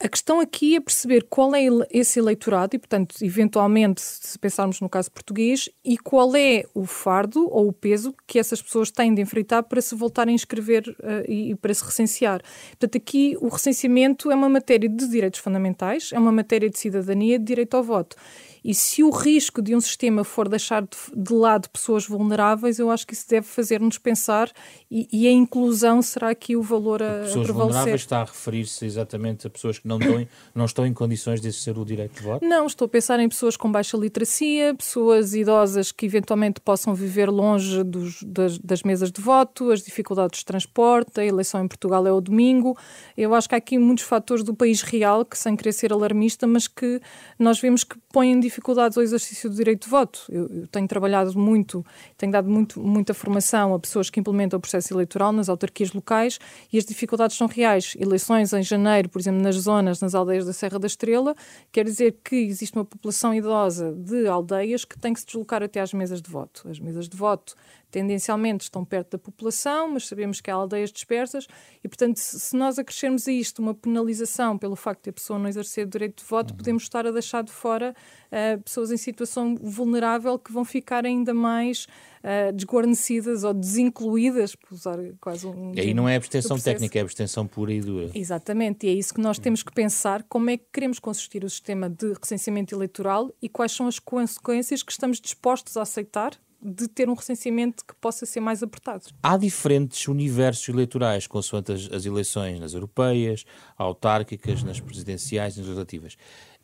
[0.00, 4.88] A questão aqui é perceber qual é esse eleitorado e, portanto, eventualmente, se pensarmos no
[4.88, 9.22] caso português, e qual é o fardo ou o peso que essas pessoas têm de
[9.22, 12.42] enfrentar para se voltarem a inscrever uh, e para se recensear.
[12.70, 17.38] Portanto, aqui o recenseamento é uma matéria de direitos fundamentais, é uma matéria de cidadania,
[17.38, 18.16] de direito ao voto.
[18.64, 22.90] E se o risco de um sistema for deixar de, de lado pessoas vulneráveis, eu
[22.90, 24.50] acho que isso deve fazer-nos pensar
[24.90, 27.54] e, e, a inclusão será aqui o valor a, pessoas a prevalecer.
[27.54, 31.48] vulneráveis está a referir-se exatamente a pessoas que não, dão, não estão em condições de
[31.48, 32.46] exercer o direito de voto?
[32.46, 37.28] Não, estou a pensar em pessoas com baixa literacia, pessoas idosas que eventualmente possam viver
[37.28, 42.06] longe dos, das, das mesas de voto, as dificuldades de transporte, a eleição em Portugal
[42.06, 42.78] é o domingo.
[43.14, 46.46] Eu acho que há aqui muitos fatores do país real que, sem querer ser alarmista,
[46.46, 47.00] mas que
[47.38, 50.24] nós vemos que põem em dificuldades ao exercício do direito de voto.
[50.28, 51.84] Eu, eu, tenho trabalhado muito,
[52.16, 56.38] tenho dado muito, muita formação a pessoas que implementam o processo eleitoral nas autarquias locais
[56.72, 57.96] e as dificuldades são reais.
[57.98, 61.34] Eleições em janeiro, por exemplo, nas zonas, nas aldeias da Serra da Estrela,
[61.72, 65.80] quer dizer que existe uma população idosa de aldeias que tem que se deslocar até
[65.80, 66.68] às mesas de voto.
[66.70, 67.56] As mesas de voto
[67.94, 71.46] tendencialmente estão perto da população, mas sabemos que há aldeias dispersas
[71.82, 75.48] e, portanto, se nós acrescermos a isto uma penalização pelo facto de a pessoa não
[75.48, 76.56] exercer o direito de voto, uhum.
[76.56, 77.94] podemos estar a deixar de fora
[78.32, 81.86] uh, pessoas em situação vulnerável que vão ficar ainda mais
[82.24, 85.72] uh, desguarnecidas ou desincluídas, por usar quase um.
[85.72, 88.10] E aí não é abstenção técnica, é abstenção pura e dura.
[88.12, 91.48] Exatamente, e é isso que nós temos que pensar: como é que queremos consistir o
[91.48, 96.32] sistema de recenseamento eleitoral e quais são as consequências que estamos dispostos a aceitar
[96.64, 99.04] de ter um recenseamento que possa ser mais apertado.
[99.22, 103.44] Há diferentes universos eleitorais, consoante as, as eleições nas europeias,
[103.76, 106.16] autárquicas, nas presidenciais, nas legislativas.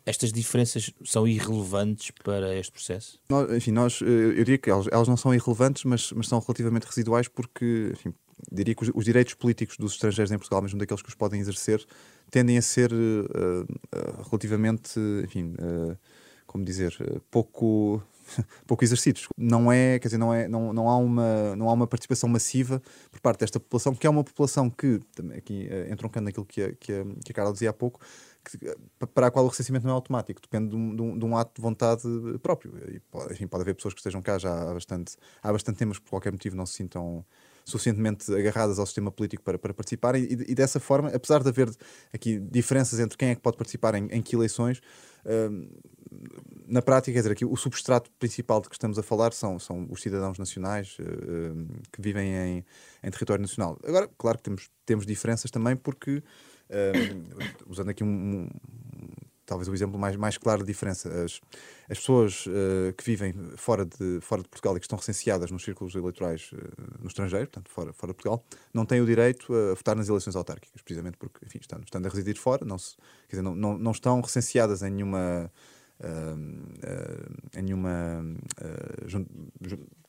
[0.03, 3.19] Estas diferenças são irrelevantes para este processo?
[3.29, 6.39] Nós, enfim, nós, eh, eu diria que elas, elas não são irrelevantes, mas, mas, são
[6.39, 8.11] relativamente residuais porque, enfim,
[8.51, 11.39] diria que os, os, direitos políticos dos estrangeiros em Portugal, mesmo daqueles que os podem
[11.39, 11.85] exercer,
[12.31, 15.95] tendem a ser uh, uh, relativamente, enfim, uh,
[16.47, 16.97] como dizer,
[17.29, 18.01] pouco
[18.65, 19.27] pouco exercidos.
[19.37, 22.81] Não é, quer dizer, não, é, não, não, há uma, não há uma participação massiva
[23.11, 24.99] por parte desta população, que é uma população que,
[25.37, 27.99] aqui uh, entroncando naquilo que a, que, a, que a Carla dizia há pouco,
[28.43, 28.75] que, eh,
[29.13, 31.37] para a qual o recenseamento não é automático, depende de um, de um, de um
[31.37, 32.03] ato de vontade
[32.41, 32.73] próprio.
[32.89, 35.89] E pode, enfim, pode haver pessoas que estejam cá já há bastante, há bastante tempo,
[35.89, 37.23] mas por qualquer motivo não se sintam
[37.63, 41.69] suficientemente agarradas ao sistema político para, para participarem e, e, dessa forma, apesar de haver
[42.13, 44.81] aqui diferenças entre quem é que pode participar em, em que eleições,
[45.25, 45.67] uh,
[46.71, 49.85] na prática, quer dizer, aqui o substrato principal de que estamos a falar são, são
[49.89, 52.65] os cidadãos nacionais uh, que vivem em,
[53.03, 53.77] em, território nacional.
[53.83, 56.23] Agora, claro que temos, temos diferenças também porque,
[56.69, 58.49] uh, usando aqui um, um,
[59.45, 61.41] talvez o exemplo mais, mais claro de diferença, as,
[61.89, 65.65] as pessoas uh, que vivem fora de, fora de Portugal e que estão recenseadas nos
[65.65, 66.51] círculos eleitorais
[67.01, 70.37] no estrangeiro, portanto, fora, fora de Portugal, não têm o direito a votar nas eleições
[70.37, 72.95] autárquicas, precisamente porque, enfim, estando, estando a residir fora, não, se,
[73.27, 75.51] quer dizer, não, não, não estão recenseadas em nenhuma
[77.55, 78.25] em, nenhuma,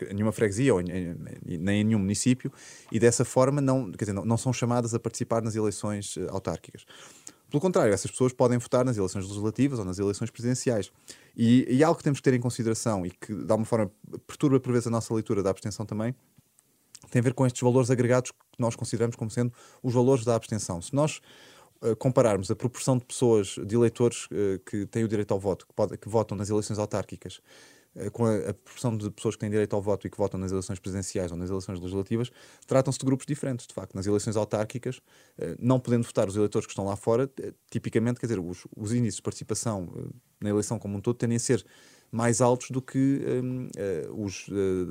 [0.09, 1.17] em nenhuma freguesia ou em, em,
[1.59, 2.53] nem em nenhum município
[2.91, 6.27] e dessa forma não, quer dizer, não, não são chamadas a participar nas eleições eh,
[6.31, 6.85] autárquicas.
[7.51, 10.91] Pelo contrário, essas pessoas podem votar nas eleições legislativas ou nas eleições presidenciais.
[11.37, 13.91] E, e algo que temos que ter em consideração e que, de alguma forma,
[14.27, 16.15] perturba por vezes a nossa leitura da abstenção também,
[17.11, 20.35] tem a ver com estes valores agregados que nós consideramos como sendo os valores da
[20.35, 20.81] abstenção.
[20.81, 21.21] Se nós
[21.99, 25.75] compararmos a proporção de pessoas, de eleitores uh, que têm o direito ao voto, que,
[25.75, 27.41] pode, que votam nas eleições autárquicas,
[27.97, 30.39] uh, com a, a, proporção de pessoas que têm direito ao voto e que votam
[30.39, 32.31] nas eleições presidenciais ou nas eleições legislativas,
[32.67, 33.95] tratam-se de grupos diferentes, de facto.
[33.95, 37.29] Nas eleições autárquicas, uh, não podendo votar os eleitores que estão lá fora,
[37.71, 39.89] tipicamente, quer dizer, os, os índices de participação
[40.41, 41.65] na eleição como um todo tendem a ser
[42.11, 43.69] mais altos do que um,
[44.23, 44.47] os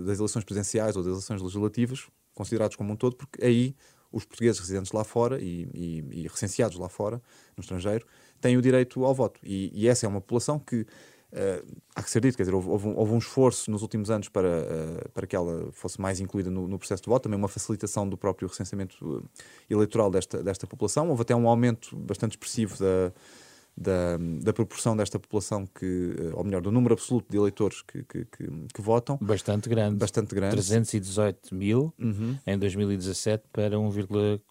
[0.07, 3.75] das eleições presidenciais ou das eleições legislativas, considerados como um todo, porque aí
[4.11, 7.21] os portugueses residentes lá fora e, e, e, recenseados lá fora,
[7.55, 8.05] no estrangeiro,
[8.39, 9.39] têm o direito ao voto.
[9.43, 10.85] E, e essa é uma população que,
[11.31, 14.11] Uh, há que ser dito, quer dizer, houve, houve, um, houve um, esforço nos últimos
[14.11, 17.39] anos para, uh, para que ela fosse mais incluída no, no, processo de voto, também
[17.39, 19.23] uma facilitação do próprio recenseamento
[19.69, 21.09] eleitoral desta, desta população.
[21.09, 23.13] Houve até um aumento bastante expressivo da,
[23.81, 28.03] da, da proporção desta população que, eh, ou melhor, do número absoluto de eleitores que,
[28.03, 29.17] que, que, que votam.
[29.21, 29.97] Bastante grande.
[29.97, 30.55] Bastante grande.
[30.55, 32.37] 318 mil uhum.
[32.45, 33.89] em 2017 para 1,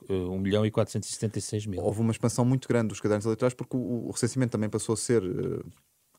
[0.09, 1.83] 1 milhão e 476 mil.
[1.83, 4.97] Houve uma expansão muito grande dos cadernos eleitorais porque o, o recenseamento também passou a
[4.97, 5.65] ser uh,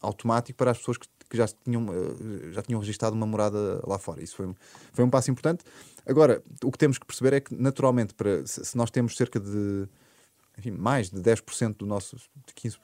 [0.01, 3.99] automático para as pessoas que, que já, tinham, uh, já tinham registrado uma morada lá
[3.99, 4.23] fora.
[4.23, 4.53] Isso foi,
[4.93, 5.63] foi um passo importante.
[6.05, 9.39] Agora, o que temos que perceber é que, naturalmente, para, se, se nós temos cerca
[9.39, 9.87] de
[10.57, 12.77] enfim, mais de 10% do nosso, de 15,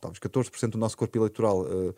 [0.00, 1.94] talvez 14% do nosso corpo eleitoral, uh,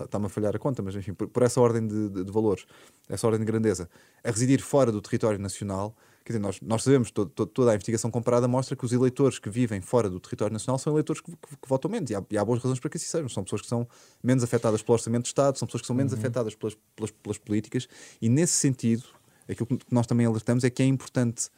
[0.00, 2.66] está-me a falhar a conta, mas enfim, por, por essa ordem de, de, de, valores,
[3.08, 3.88] essa ordem de grandeza,
[4.24, 5.94] a residir fora do território nacional,
[6.24, 9.38] quer dizer, nós, nós sabemos, todo, todo, toda a investigação comparada mostra que os eleitores
[9.38, 12.24] que vivem fora do território nacional são eleitores que, que, que votam menos, e há,
[12.30, 13.28] e há, boas razões para que assim sejam.
[13.28, 13.86] São pessoas que são
[14.22, 16.18] menos afetadas pelo orçamento de Estado, são pessoas que são menos uhum.
[16.18, 17.88] afetadas pelas, pelas, pelas políticas,
[18.20, 19.04] e nesse sentido,
[19.48, 21.48] aquilo que nós também alertamos é que é importante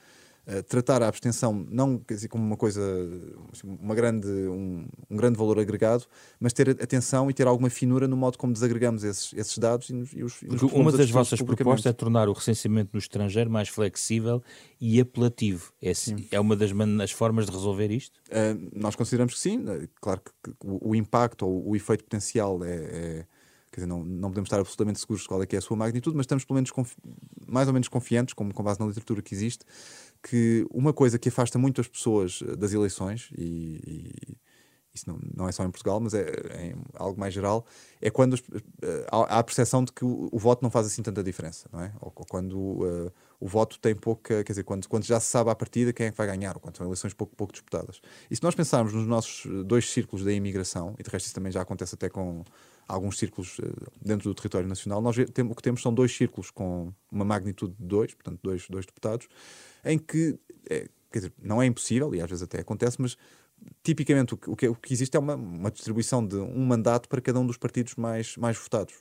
[0.67, 2.81] tratar a abstenção não quer dizer, como uma coisa,
[3.53, 6.07] assim, uma grande, um, um, grande valor agregado,
[6.41, 9.93] mas ter atenção e ter alguma finura no modo como desagregamos esses, esses dados e,
[9.93, 13.51] nos, e os, e os Uma das vossas propostas é tornar o recenseamento no estrangeiro
[13.51, 14.43] mais flexível
[14.81, 15.73] e apelativo.
[15.83, 15.93] É,
[16.31, 16.71] é uma das
[17.03, 18.19] as formas de resolver isto?
[18.29, 19.65] Uh, nós consideramos que sim.
[20.01, 23.27] Claro que, o, o, impacto ou o efeito potencial é, é
[23.79, 26.17] dizer, não, não podemos estar absolutamente seguros de qual é que é a sua magnitude,
[26.17, 26.71] mas estamos pelo menos
[27.47, 29.65] mais ou menos confiantes, como com base na literatura que existe,
[30.23, 34.37] que uma coisa que afasta muito as pessoas eh, das eleições, e, e
[34.95, 37.65] isso não, não é só em Portugal, mas é, é algo mais geral,
[38.01, 38.37] é quando
[38.83, 41.81] eh, há a percepção de que o, o, voto não faz assim tanta diferença, não
[41.81, 41.93] é?
[42.01, 45.51] Ou, ou quando uh, o voto tem pouca, quer dizer, quando, quando já se sabe
[45.51, 48.01] à partida quem é que vai ganhar, ou quando são eleições pouco, pouco disputadas.
[48.31, 51.53] E se nós pensarmos nos nossos dois círculos da imigração, e de resto isso também
[51.53, 52.45] já acontece até com
[52.89, 53.61] alguns círculos
[54.01, 57.87] dentro do território nacional, nós o que temos são dois círculos com uma magnitude de
[57.87, 59.29] dois, portanto, dois, dois deputados,
[59.85, 63.17] em que, é, quer dizer, não é impossível, e às vezes até acontece, mas
[63.83, 67.41] tipicamente o que, o que, existe é uma, uma, distribuição de um mandato para cada
[67.41, 68.95] um dos partidos mais, mais votados.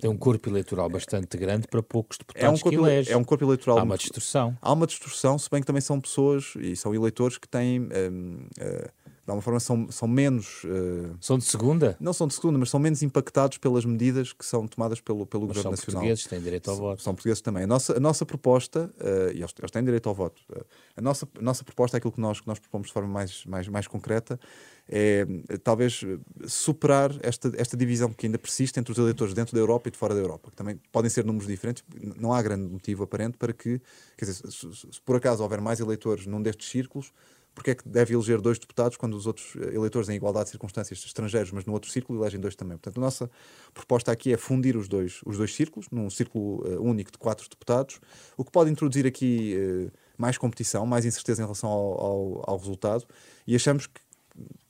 [0.00, 3.12] Tem um corpo eleitoral bastante grande para poucos deputados é um corpo, que elege.
[3.12, 3.78] É um corpo eleitoral.
[3.78, 4.56] Há uma distorção.
[4.60, 7.80] Há uma distorção, se bem que também são pessoas e são eleitores que têm.
[7.80, 10.64] Um, uh, de alguma forma são, são menos.
[10.64, 11.96] Uh, são de segunda?
[12.00, 15.46] Não são de segunda, mas são menos impactados pelas medidas que são tomadas pelo, pelo
[15.46, 16.00] mas Governo são Nacional.
[16.00, 17.02] portugueses, têm direito ao voto.
[17.02, 17.62] São portugueses também.
[17.62, 20.64] A nossa, a nossa proposta, uh, e eles, eles, têm direito ao voto, uh,
[20.96, 23.44] a, nossa, a nossa proposta é aquilo que nós, que nós propomos de forma mais,
[23.46, 24.40] mais, mais concreta,
[24.88, 25.24] é
[25.62, 26.04] talvez
[26.48, 29.96] superar esta, esta divisão que ainda persiste entre os eleitores dentro da Europa e de
[29.96, 31.84] fora da Europa, que também podem ser números diferentes,
[32.18, 33.80] não há grande motivo aparente para que,
[34.16, 37.12] quer dizer, se, se, se por acaso houver mais eleitores num destes círculos,
[37.54, 40.50] porque é que deve eleger dois deputados quando os outros eh, eleitores, em igualdade de
[40.50, 42.76] circunstâncias, estrangeiros, mas no outro círculo, elegem dois também?
[42.76, 43.30] Portanto, a nossa
[43.74, 47.48] proposta aqui é fundir os dois, os dois círculos, num círculo uh, único de quatro
[47.48, 48.00] deputados,
[48.36, 52.58] o que pode introduzir aqui uh, mais competição, mais incerteza em relação ao, ao, ao,
[52.58, 53.04] resultado,
[53.46, 54.00] e achamos que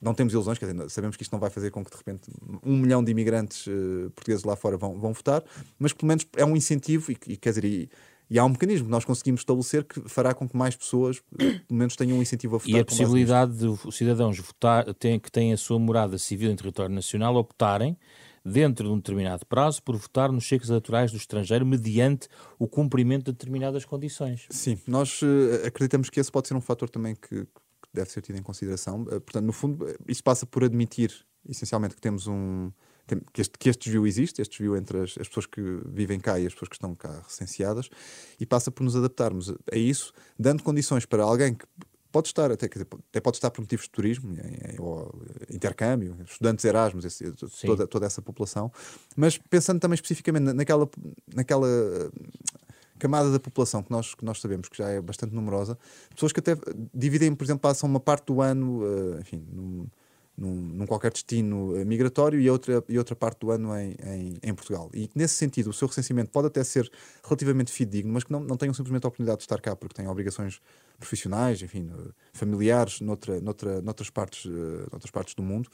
[0.01, 2.29] não temos ilusões, quer dizer, sabemos que isto não vai fazer com que de repente
[2.65, 5.45] um milhão de imigrantes uh, portugueses lá fora vão, vão votar,
[5.79, 7.91] mas pelo menos é um incentivo e, e quer dizer, e,
[8.33, 11.61] e há um mecanismo que nós conseguimos estabelecer que fará com que mais pessoas, pelo
[11.69, 12.75] menos, tenham um incentivo a votar.
[12.75, 16.57] E a possibilidade de os cidadãos votar, têm, que têm a sua morada civil em
[16.57, 17.95] território nacional optarem,
[18.43, 22.27] dentro de um determinado prazo, por votar nos cheques eleitorais do estrangeiro mediante
[22.59, 24.47] o cumprimento de determinadas condições.
[24.49, 28.23] Sim, nós uh, acreditamos que esse pode ser um fator também que, que deve ser
[28.23, 29.03] tido em consideração.
[29.03, 31.13] Uh, portanto, no fundo, isso passa por admitir,
[31.47, 32.73] essencialmente, que temos um
[33.07, 36.39] que este, que este desvio existe, este desvio entre as, as, pessoas que vivem cá
[36.39, 37.89] e as pessoas que estão cá recenseadas,
[38.39, 41.67] e passa por nos adaptarmos a isso, dando condições para alguém que
[42.13, 44.35] pode estar, até, dizer, até pode estar por motivos de turismo,
[44.79, 45.13] ou
[45.51, 47.33] intercâmbio, estudantes Erasmus, esse,
[47.65, 48.71] toda, toda essa população,
[49.17, 50.89] mas pensando também especificamente naquela,
[51.35, 51.69] naquela
[52.99, 55.77] camada da população que nós, que nós sabemos que já é bastante numerosa,
[56.15, 56.55] pessoas que até
[56.95, 59.87] dividem, por exemplo, passam uma parte do ano, eh, enfim, num,
[60.37, 64.39] num, num, qualquer destino eh, migratório e outra, e outra parte do ano em, em,
[64.43, 64.91] em, Portugal.
[64.95, 66.91] E nesse sentido, o seu recenseamento pode até ser
[67.23, 70.09] relativamente fidedigno, mas que não, não tenham simplesmente a oportunidade de estar cá porque têm
[70.09, 70.61] obrigações
[70.99, 75.69] profissionais, enfim, eh, familiares noutra, noutra, noutras, partes, uh, noutras partes do mundo.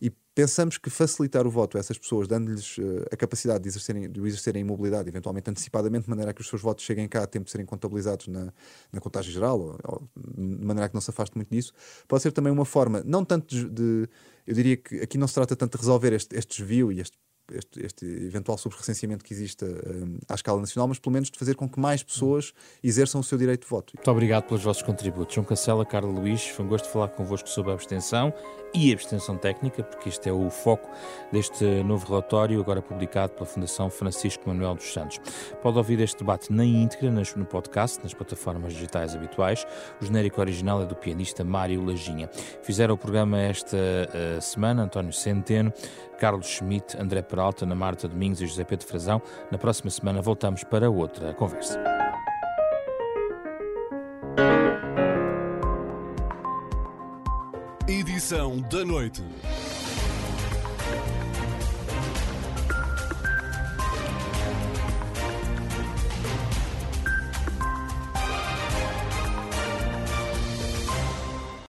[0.00, 4.10] E pensamos que facilitar o voto a essas pessoas, dando-lhes uh, a capacidade de exercerem,
[4.10, 7.26] de exercerem a imobilidade, eventualmente antecipadamente, de maneira que os seus votos cheguem cá a
[7.26, 8.52] tempo de serem contabilizados na,
[8.92, 11.72] na contagem geral, ou, ou, de maneira que não se afaste muito disso,
[12.08, 14.08] pode ser também uma forma, não tanto de, de
[14.46, 17.16] eu diria que aqui não se trata tanto de resolver este, este desvio e este
[17.52, 19.66] este, este eventual subrecenseamento que exista
[20.28, 23.36] à escala nacional, mas pelo menos de fazer com que mais pessoas exerçam o seu
[23.36, 23.92] direito de voto.
[23.96, 25.34] Muito obrigado pelos vossos contributos.
[25.34, 28.32] João Cancela, Carlos Luís, foi um gosto falar convosco sobre a abstenção
[28.74, 30.90] e a abstenção técnica, porque este é o foco
[31.30, 35.20] deste novo relatório, agora publicado pela Fundação Francisco Manuel dos Santos.
[35.62, 39.64] Pode ouvir este debate na íntegra no podcast, nas plataformas digitais habituais.
[40.00, 42.28] O genérico original é do pianista Mário Lajinha.
[42.62, 45.72] Fizeram o programa esta uh, semana António Centeno,
[46.18, 49.20] Carlos Schmidt, André Peralta, Ana Marta Domingos e José Pedro Frazão.
[49.50, 51.82] Na próxima semana voltamos para outra conversa.
[57.86, 59.22] Edição da noite.